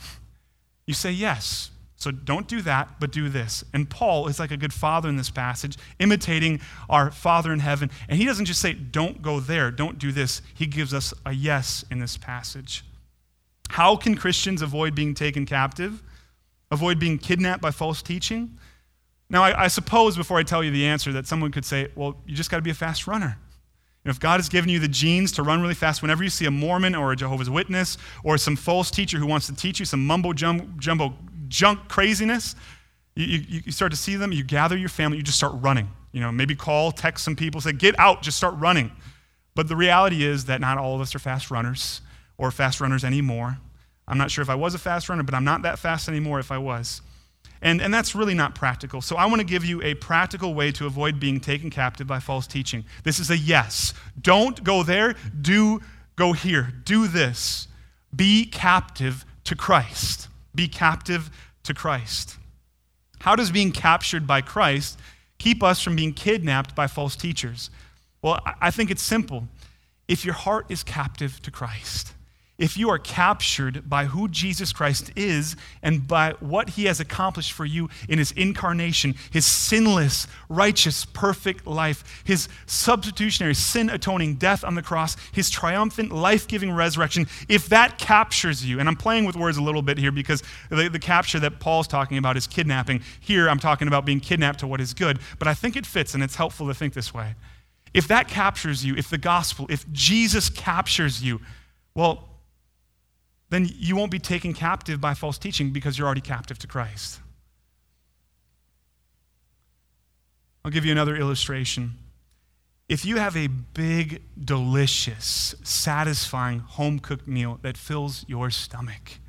[0.85, 1.71] you say yes.
[1.97, 3.63] So don't do that, but do this.
[3.73, 7.89] And Paul is like a good father in this passage, imitating our Father in heaven.
[8.07, 10.43] And he doesn't just say, don't go there, don't do this.
[10.53, 12.85] He gives us a yes in this passage.
[13.69, 16.03] How can Christians avoid being taken captive?
[16.69, 18.59] Avoid being kidnapped by false teaching?
[19.29, 22.15] Now, I, I suppose before I tell you the answer that someone could say, well,
[22.27, 23.39] you just got to be a fast runner.
[24.05, 26.51] If God has given you the genes to run really fast, whenever you see a
[26.51, 30.05] Mormon or a Jehovah's Witness or some false teacher who wants to teach you some
[30.05, 31.13] mumbo jumbo
[31.47, 32.55] junk craziness,
[33.15, 35.89] you, you, you start to see them, you gather your family, you just start running.
[36.11, 38.91] You know, maybe call, text some people, say, get out, just start running.
[39.55, 42.01] But the reality is that not all of us are fast runners
[42.37, 43.57] or fast runners anymore.
[44.07, 46.39] I'm not sure if I was a fast runner, but I'm not that fast anymore
[46.39, 47.01] if I was.
[47.61, 49.01] And, and that's really not practical.
[49.01, 52.19] So I want to give you a practical way to avoid being taken captive by
[52.19, 52.85] false teaching.
[53.03, 53.95] This is a yes.
[54.21, 55.81] Don't go there, do
[56.15, 56.71] go here.
[56.83, 57.67] Do this.
[58.15, 60.27] Be captive to Christ
[60.57, 61.29] be captive
[61.63, 62.35] to Christ.
[63.19, 64.99] How does being captured by Christ
[65.37, 67.69] keep us from being kidnapped by false teachers?
[68.21, 69.47] Well, I think it's simple.
[70.07, 72.13] If your heart is captive to Christ,
[72.57, 77.51] if you are captured by who Jesus Christ is and by what he has accomplished
[77.51, 84.63] for you in his incarnation, his sinless, righteous, perfect life, his substitutionary, sin atoning death
[84.63, 89.25] on the cross, his triumphant, life giving resurrection, if that captures you, and I'm playing
[89.25, 92.47] with words a little bit here because the, the capture that Paul's talking about is
[92.47, 93.01] kidnapping.
[93.19, 96.15] Here I'm talking about being kidnapped to what is good, but I think it fits
[96.15, 97.35] and it's helpful to think this way.
[97.93, 101.39] If that captures you, if the gospel, if Jesus captures you,
[101.93, 102.27] well,
[103.49, 107.19] then you won't be taken captive by false teaching because you're already captive to Christ.
[110.65, 111.93] I'll give you another illustration.
[112.89, 119.19] If you have a big, delicious, satisfying home cooked meal that fills your stomach,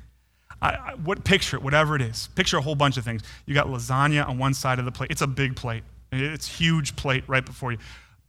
[0.61, 2.27] I, I, what picture it, whatever it is.
[2.35, 3.21] Picture a whole bunch of things.
[3.45, 5.11] You got lasagna on one side of the plate.
[5.11, 5.83] It's a big plate.
[6.11, 7.77] It's huge plate right before you.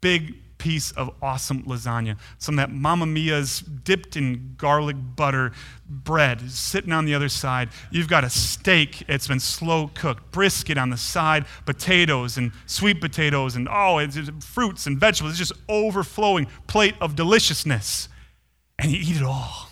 [0.00, 2.16] Big piece of awesome lasagna.
[2.38, 5.52] Some of that Mamma Mia's dipped in garlic butter
[5.88, 7.70] bread sitting on the other side.
[7.90, 13.00] You've got a steak, it's been slow cooked, brisket on the side, potatoes and sweet
[13.00, 15.32] potatoes, and oh, it's, it's fruits and vegetables.
[15.32, 18.08] It's just overflowing plate of deliciousness.
[18.78, 19.70] And you eat it all.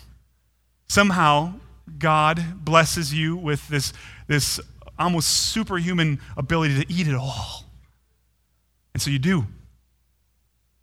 [0.87, 1.53] Somehow,
[1.99, 3.93] God blesses you with this,
[4.27, 4.59] this
[4.97, 7.65] almost superhuman ability to eat it all.
[8.93, 9.45] And so you do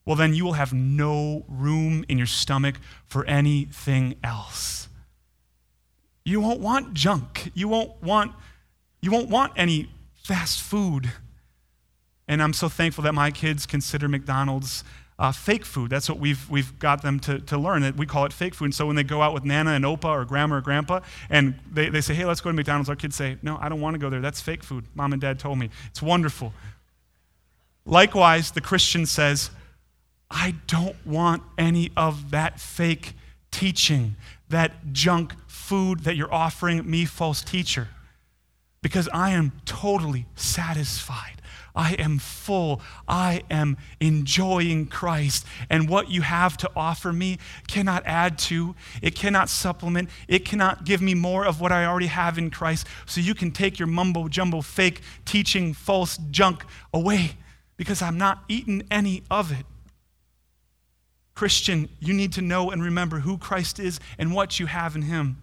[0.06, 2.76] well, then you will have no room in your stomach
[3.06, 4.88] for anything else.
[6.24, 7.50] You won't want junk.
[7.54, 8.32] You won't want,
[9.02, 11.10] you won't want any fast food.
[12.28, 14.84] And I'm so thankful that my kids consider McDonald's
[15.18, 15.90] uh, fake food.
[15.90, 17.96] That's what we've, we've got them to, to learn.
[17.96, 18.66] We call it fake food.
[18.66, 21.00] And so when they go out with Nana and Opa or Grandma or Grandpa
[21.30, 23.80] and they, they say, hey, let's go to McDonald's, our kids say, no, I don't
[23.80, 24.20] want to go there.
[24.20, 24.84] That's fake food.
[24.94, 25.70] Mom and Dad told me.
[25.88, 26.52] It's wonderful.
[27.84, 29.50] Likewise, the Christian says,
[30.30, 33.14] I don't want any of that fake
[33.50, 34.16] teaching,
[34.48, 37.88] that junk food that you're offering me, false teacher,
[38.82, 41.36] because I am totally satisfied.
[41.76, 42.80] I am full.
[43.06, 45.44] I am enjoying Christ.
[45.68, 50.84] And what you have to offer me cannot add to, it cannot supplement, it cannot
[50.84, 52.86] give me more of what I already have in Christ.
[53.04, 56.64] So you can take your mumbo jumbo, fake teaching, false junk
[56.94, 57.32] away
[57.76, 59.66] because I'm not eating any of it.
[61.36, 65.02] Christian, you need to know and remember who Christ is and what you have in
[65.02, 65.36] him.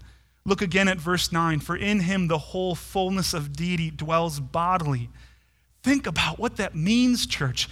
[0.44, 1.60] Look again at verse 9.
[1.60, 5.10] For in him the whole fullness of deity dwells bodily.
[5.84, 7.70] Think about what that means, church.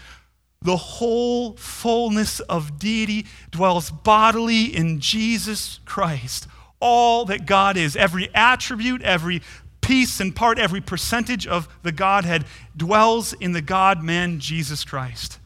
[0.61, 6.47] The whole fullness of deity dwells bodily in Jesus Christ.
[6.79, 9.41] All that God is, every attribute, every
[9.81, 12.45] piece and part, every percentage of the Godhead
[12.77, 15.39] dwells in the God man Jesus Christ.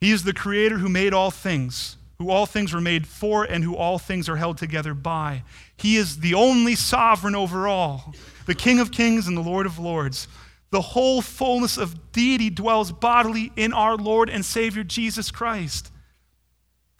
[0.00, 3.62] He is the creator who made all things, who all things were made for, and
[3.62, 5.42] who all things are held together by.
[5.76, 8.14] He is the only sovereign over all,
[8.46, 10.26] the King of kings and the Lord of lords.
[10.70, 15.90] The whole fullness of deity dwells bodily in our Lord and Savior Jesus Christ.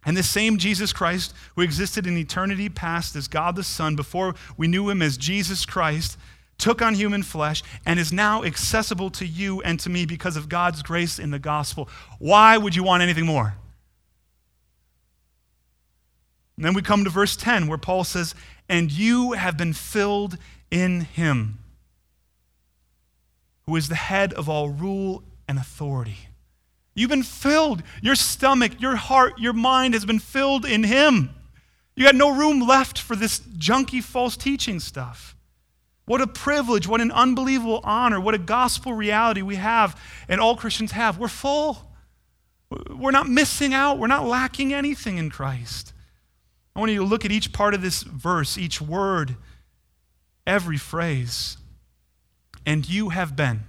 [0.05, 4.35] And the same Jesus Christ, who existed in eternity past as God the Son, before
[4.57, 6.19] we knew him as Jesus Christ,
[6.61, 10.49] took on human flesh, and is now accessible to you and to me because of
[10.49, 11.89] God's grace in the gospel.
[12.19, 13.55] Why would you want anything more?
[16.57, 18.35] And then we come to verse 10 where Paul says,
[18.69, 20.37] And you have been filled
[20.71, 21.59] in him,
[23.65, 26.19] who is the head of all rule and authority.
[26.95, 27.83] You've been filled.
[28.03, 31.31] Your stomach, your heart, your mind has been filled in him.
[31.97, 35.35] You got no room left for this junky false teaching stuff.
[36.11, 39.97] What a privilege, what an unbelievable honor, what a gospel reality we have,
[40.29, 41.19] and all Christians have.
[41.19, 41.89] We're full.
[42.91, 45.93] We're not missing out, we're not lacking anything in Christ.
[46.75, 49.37] I want you to look at each part of this verse, each word,
[50.49, 51.59] every phrase.
[52.67, 53.61] And you have been.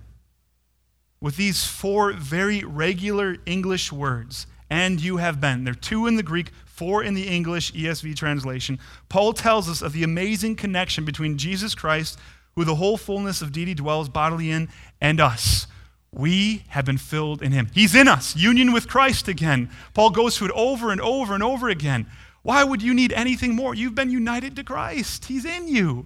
[1.19, 5.65] With these four very regular English words, and you have been.
[5.65, 8.79] There are two in the Greek, four in the English ESV translation.
[9.09, 12.17] Paul tells us of the amazing connection between Jesus Christ,
[12.55, 14.69] who the whole fullness of deity dwells bodily in,
[15.01, 15.67] and us.
[16.13, 17.67] We have been filled in him.
[17.73, 19.69] He's in us, union with Christ again.
[19.93, 22.07] Paul goes through it over and over and over again.
[22.41, 23.75] Why would you need anything more?
[23.75, 26.05] You've been united to Christ, He's in you.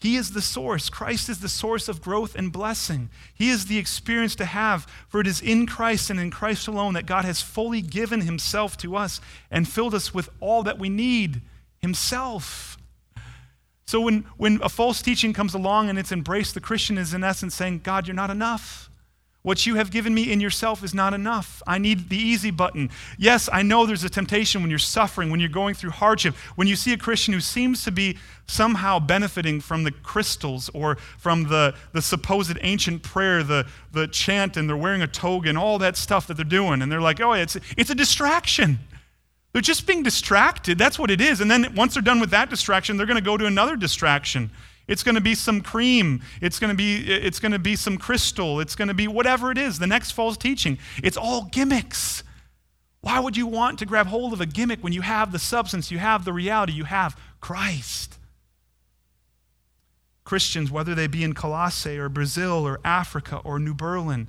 [0.00, 0.88] He is the source.
[0.88, 3.10] Christ is the source of growth and blessing.
[3.34, 6.94] He is the experience to have, for it is in Christ and in Christ alone
[6.94, 9.20] that God has fully given Himself to us
[9.50, 11.42] and filled us with all that we need
[11.80, 12.78] Himself.
[13.86, 17.22] So when, when a false teaching comes along and it's embraced, the Christian is in
[17.22, 18.89] essence saying, God, you're not enough.
[19.42, 21.62] What you have given me in yourself is not enough.
[21.66, 22.90] I need the easy button.
[23.16, 26.68] Yes, I know there's a temptation when you're suffering, when you're going through hardship, when
[26.68, 31.44] you see a Christian who seems to be somehow benefiting from the crystals or from
[31.44, 35.78] the, the supposed ancient prayer, the, the chant, and they're wearing a toga and all
[35.78, 36.82] that stuff that they're doing.
[36.82, 38.78] And they're like, oh, it's, it's a distraction.
[39.52, 40.76] They're just being distracted.
[40.76, 41.40] That's what it is.
[41.40, 44.50] And then once they're done with that distraction, they're going to go to another distraction.
[44.90, 46.20] It's going to be some cream.
[46.40, 48.58] It's going to be it's going to be some crystal.
[48.58, 49.78] It's going to be whatever it is.
[49.78, 50.78] The next false teaching.
[51.00, 52.24] It's all gimmicks.
[53.00, 55.92] Why would you want to grab hold of a gimmick when you have the substance,
[55.92, 58.18] you have the reality, you have Christ?
[60.24, 64.26] Christians, whether they be in Colossae or Brazil or Africa or New Berlin,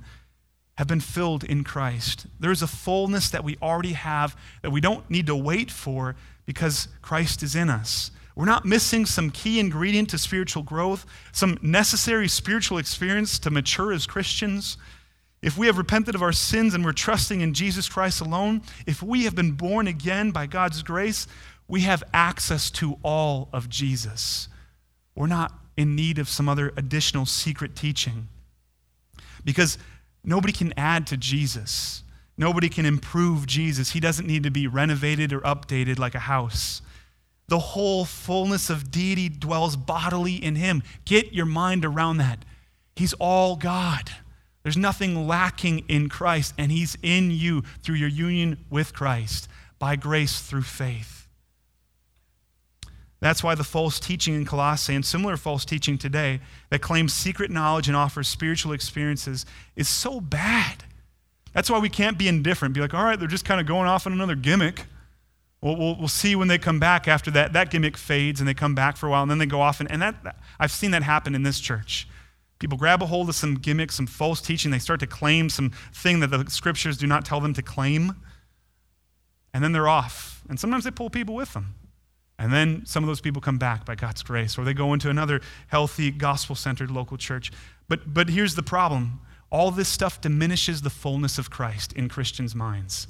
[0.78, 2.26] have been filled in Christ.
[2.38, 6.14] There's a fullness that we already have that we don't need to wait for
[6.46, 8.12] because Christ is in us.
[8.34, 13.92] We're not missing some key ingredient to spiritual growth, some necessary spiritual experience to mature
[13.92, 14.78] as Christians.
[15.42, 19.02] If we have repented of our sins and we're trusting in Jesus Christ alone, if
[19.02, 21.26] we have been born again by God's grace,
[21.68, 24.48] we have access to all of Jesus.
[25.14, 28.28] We're not in need of some other additional secret teaching.
[29.44, 29.78] Because
[30.24, 32.04] nobody can add to Jesus.
[32.36, 33.92] Nobody can improve Jesus.
[33.92, 36.82] He doesn't need to be renovated or updated like a house.
[37.48, 40.82] The whole fullness of deity dwells bodily in him.
[41.04, 42.44] Get your mind around that.
[42.96, 44.10] He's all God.
[44.62, 49.96] There's nothing lacking in Christ, and He's in you through your union with Christ by
[49.96, 51.26] grace through faith.
[53.20, 56.40] That's why the false teaching in Colossae and similar false teaching today
[56.70, 60.84] that claims secret knowledge and offers spiritual experiences is so bad.
[61.52, 62.74] That's why we can't be indifferent.
[62.74, 64.86] Be like, all right, they're just kind of going off on another gimmick.
[65.62, 67.52] We'll, we'll, we'll, see when they come back after that.
[67.52, 69.78] That gimmick fades and they come back for a while and then they go off.
[69.78, 72.08] And, and that, I've seen that happen in this church.
[72.58, 74.72] People grab a hold of some gimmick, some false teaching.
[74.72, 78.16] They start to claim some thing that the scriptures do not tell them to claim.
[79.54, 80.42] And then they're off.
[80.48, 81.74] And sometimes they pull people with them.
[82.38, 85.10] And then some of those people come back by God's grace, or they go into
[85.10, 87.52] another healthy, gospel centered local church.
[87.88, 92.54] But, but here's the problem all this stuff diminishes the fullness of Christ in Christians'
[92.54, 93.06] minds.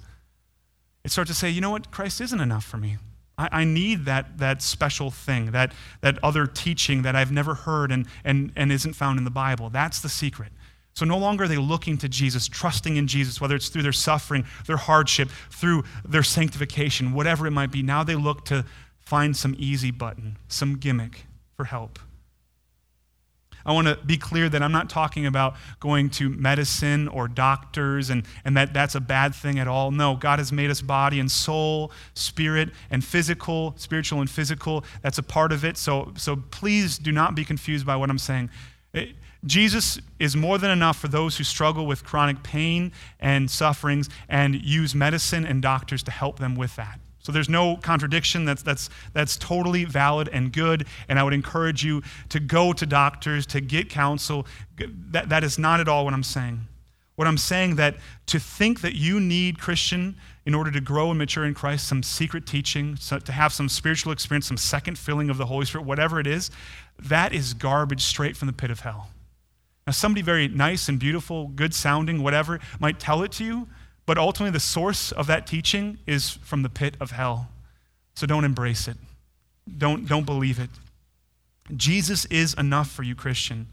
[1.04, 1.90] It starts to say, you know what?
[1.90, 2.98] Christ isn't enough for me.
[3.36, 7.90] I, I need that, that special thing, that, that other teaching that I've never heard
[7.90, 9.70] and, and, and isn't found in the Bible.
[9.70, 10.52] That's the secret.
[10.94, 13.92] So no longer are they looking to Jesus, trusting in Jesus, whether it's through their
[13.92, 17.82] suffering, their hardship, through their sanctification, whatever it might be.
[17.82, 18.64] Now they look to
[19.00, 21.24] find some easy button, some gimmick
[21.56, 21.98] for help.
[23.64, 28.10] I want to be clear that I'm not talking about going to medicine or doctors
[28.10, 29.90] and, and that that's a bad thing at all.
[29.90, 34.84] No, God has made us body and soul, spirit, and physical, spiritual and physical.
[35.02, 35.76] That's a part of it.
[35.76, 38.50] So, so please do not be confused by what I'm saying.
[38.92, 39.10] It,
[39.44, 44.54] Jesus is more than enough for those who struggle with chronic pain and sufferings and
[44.54, 47.00] use medicine and doctors to help them with that.
[47.22, 48.44] So there's no contradiction.
[48.44, 50.86] That's, that's, that's totally valid and good.
[51.08, 54.46] And I would encourage you to go to doctors, to get counsel.
[55.10, 56.66] That, that is not at all what I'm saying.
[57.14, 57.96] What I'm saying that
[58.26, 62.02] to think that you need Christian in order to grow and mature in Christ, some
[62.02, 65.86] secret teaching, so to have some spiritual experience, some second filling of the Holy Spirit,
[65.86, 66.50] whatever it is,
[66.98, 69.10] that is garbage straight from the pit of hell.
[69.86, 73.68] Now, somebody very nice and beautiful, good sounding, whatever, might tell it to you,
[74.06, 77.48] but ultimately, the source of that teaching is from the pit of hell.
[78.14, 78.96] So don't embrace it.
[79.78, 80.70] Don't, don't believe it.
[81.76, 83.68] Jesus is enough for you, Christian.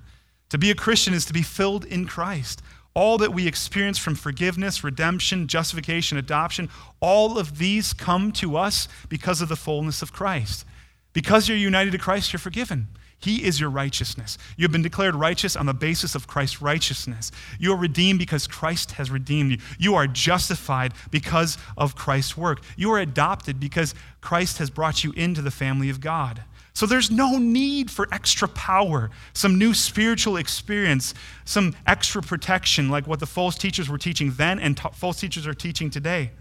[0.49, 2.61] To be a Christian is to be filled in Christ.
[2.93, 6.69] All that we experience from forgiveness, redemption, justification, adoption,
[6.99, 10.65] all of these come to us because of the fullness of Christ.
[11.13, 12.87] Because you're united to Christ, you're forgiven.
[13.19, 14.37] He is your righteousness.
[14.55, 17.31] You have been declared righteous on the basis of Christ's righteousness.
[17.59, 19.57] You are redeemed because Christ has redeemed you.
[19.77, 22.61] You are justified because of Christ's work.
[22.77, 26.43] You are adopted because Christ has brought you into the family of God.
[26.73, 31.13] So there's no need for extra power, some new spiritual experience,
[31.43, 35.45] some extra protection like what the false teachers were teaching then and t- false teachers
[35.45, 36.31] are teaching today.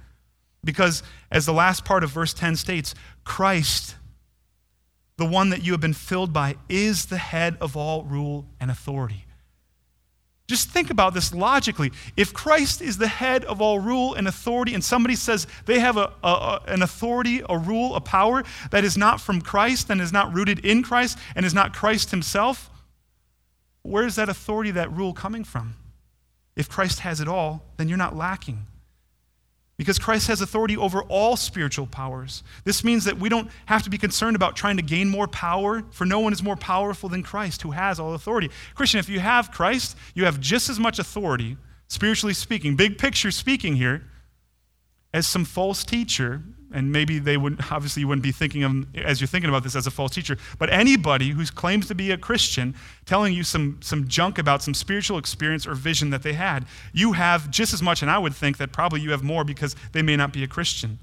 [0.63, 1.03] Because
[1.33, 3.97] as the last part of verse 10 states, Christ
[5.19, 8.71] the one that you have been filled by, is the head of all rule and
[8.71, 9.25] authority.
[10.47, 11.93] Just think about this logically.
[12.17, 15.99] If Christ is the head of all rule and authority, and somebody says they have
[15.99, 20.13] a, a, an authority, a rule, a power that is not from Christ and is
[20.13, 22.71] not rooted in Christ and is not Christ himself,
[23.83, 25.75] where is that authority, that rule coming from?
[26.57, 28.67] If Christ has it all, then you're not lacking
[29.79, 32.43] because Christ has authority over all spiritual powers.
[32.65, 35.85] This means that we don't have to be concerned about trying to gain more power,
[35.91, 38.51] for no one is more powerful than Christ who has all authority.
[38.75, 41.57] Christian, if you have Christ, you have just as much authority,
[41.87, 44.03] spiritually speaking, big picture speaking here,
[45.15, 49.21] as some false teacher and maybe they wouldn't, obviously you wouldn't be thinking of as
[49.21, 50.37] you're thinking about this as a false teacher.
[50.59, 52.75] But anybody who claims to be a christian
[53.07, 57.13] telling you some, some junk about some spiritual experience or vision that they had you
[57.13, 60.03] have just as much and i would think that probably you have more because they
[60.03, 60.99] may not be a christian.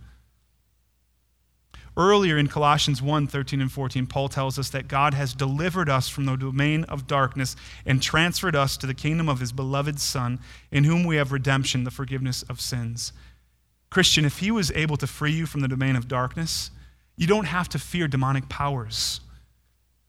[1.97, 6.09] Earlier in colossians 1 13 and 14 paul tells us that god has delivered us
[6.09, 7.55] from the domain of darkness
[7.85, 10.39] and transferred us to the kingdom of his beloved son
[10.71, 13.13] in whom we have redemption the forgiveness of sins
[13.95, 16.69] Christian, if he was able to free you from the domain of darkness,
[17.15, 19.21] you don't have to fear demonic powers.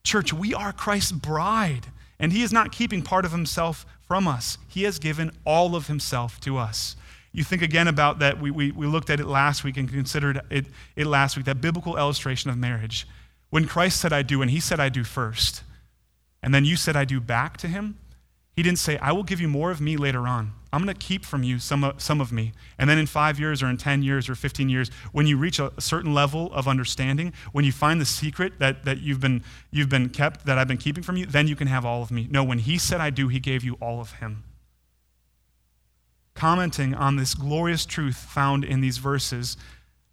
[0.03, 1.87] Church, we are Christ's bride,
[2.19, 4.59] and he is not keeping part of himself from us.
[4.67, 6.97] He has given all of himself to us.
[7.31, 10.41] You think again about that, we, we, we looked at it last week and considered
[10.51, 10.67] it,
[10.97, 13.07] it last week, that biblical illustration of marriage.
[13.51, 15.63] When Christ said, I do, and he said, I do first,
[16.43, 17.99] and then you said, I do back to him,
[18.57, 20.53] he didn't say, I will give you more of me later on.
[20.73, 22.53] I'm going to keep from you some of, some of me.
[22.79, 25.59] And then in five years or in 10 years or 15 years, when you reach
[25.59, 29.45] a, a certain level of understanding, when you find the secret that, that you've, been,
[29.71, 32.11] you've been kept, that I've been keeping from you, then you can have all of
[32.11, 32.29] me.
[32.31, 34.45] No, when he said I do, he gave you all of him.
[36.33, 39.59] Commenting on this glorious truth found in these verses,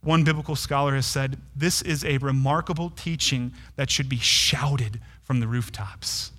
[0.02, 5.40] one biblical scholar has said, This is a remarkable teaching that should be shouted from
[5.40, 6.33] the rooftops.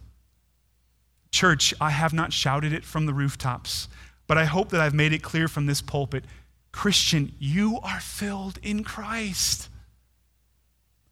[1.35, 3.89] Church, I have not shouted it from the rooftops,
[4.29, 6.25] but I hope that I've made it clear from this pulpit.
[6.71, 9.69] Christian, you are filled in Christ.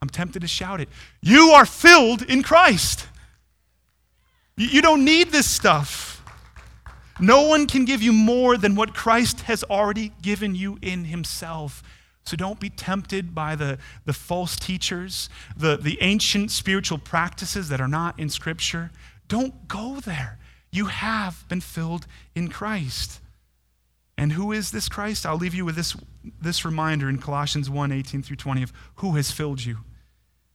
[0.00, 0.88] I'm tempted to shout it.
[1.22, 3.08] You are filled in Christ.
[4.56, 6.22] You don't need this stuff.
[7.18, 11.82] No one can give you more than what Christ has already given you in Himself.
[12.22, 17.80] So don't be tempted by the, the false teachers, the, the ancient spiritual practices that
[17.80, 18.92] are not in Scripture.
[19.32, 20.36] Don't go there.
[20.70, 23.18] You have been filled in Christ.
[24.18, 25.24] And who is this Christ?
[25.24, 25.96] I'll leave you with this,
[26.38, 29.78] this reminder in Colossians 1 18 through 20 of who has filled you.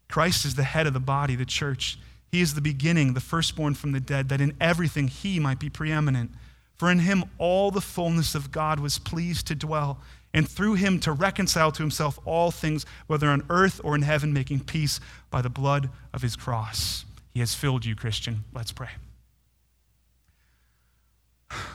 [0.08, 1.98] Christ is the head of the body, the church.
[2.32, 5.72] He is the beginning, the firstborn from the dead, that in everything he might be
[5.72, 6.30] preeminent.
[6.76, 10.02] For in him all the fullness of God was pleased to dwell,
[10.36, 14.34] and through him to reconcile to himself all things, whether on earth or in heaven,
[14.34, 15.00] making peace
[15.32, 17.07] by the blood of his cross.
[17.38, 18.46] He has filled you, Christian.
[18.52, 18.90] Let's pray.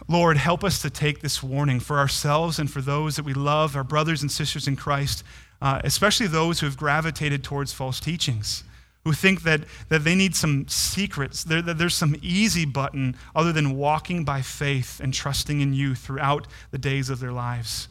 [0.09, 3.77] Lord, help us to take this warning for ourselves and for those that we love,
[3.77, 5.23] our brothers and sisters in Christ,
[5.61, 8.65] uh, especially those who have gravitated towards false teachings,
[9.05, 13.53] who think that, that they need some secrets, there, that there's some easy button other
[13.53, 17.87] than walking by faith and trusting in you throughout the days of their lives.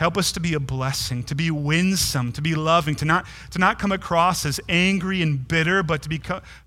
[0.00, 3.58] Help us to be a blessing, to be winsome, to be loving, to not, to
[3.58, 6.18] not come across as angry and bitter, but to, be,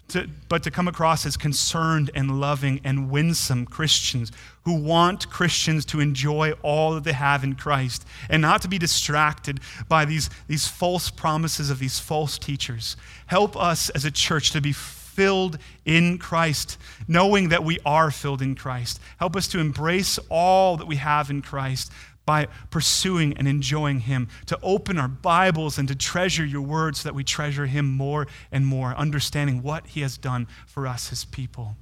[0.09, 4.31] to, but to come across as concerned and loving and winsome Christians
[4.65, 8.77] who want Christians to enjoy all that they have in Christ and not to be
[8.77, 9.59] distracted
[9.89, 12.95] by these, these false promises of these false teachers.
[13.25, 16.77] Help us as a church to be filled in Christ,
[17.07, 18.99] knowing that we are filled in Christ.
[19.17, 21.91] Help us to embrace all that we have in Christ
[22.25, 27.09] by pursuing and enjoying Him, to open our Bibles and to treasure your word so
[27.09, 31.25] that we treasure Him more and more, understanding what He has done for us, His
[31.25, 31.75] people.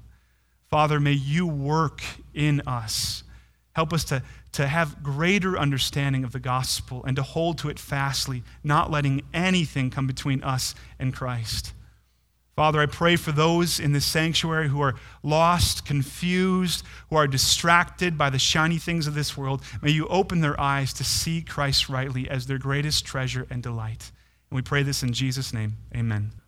[0.69, 2.01] Father, may you work
[2.33, 3.23] in us.
[3.73, 4.23] Help us to,
[4.53, 9.21] to have greater understanding of the gospel and to hold to it fastly, not letting
[9.33, 11.73] anything come between us and Christ.
[12.55, 18.17] Father, I pray for those in this sanctuary who are lost, confused, who are distracted
[18.17, 19.63] by the shiny things of this world.
[19.81, 24.11] May you open their eyes to see Christ rightly as their greatest treasure and delight.
[24.49, 25.77] And we pray this in Jesus' name.
[25.95, 26.40] Amen.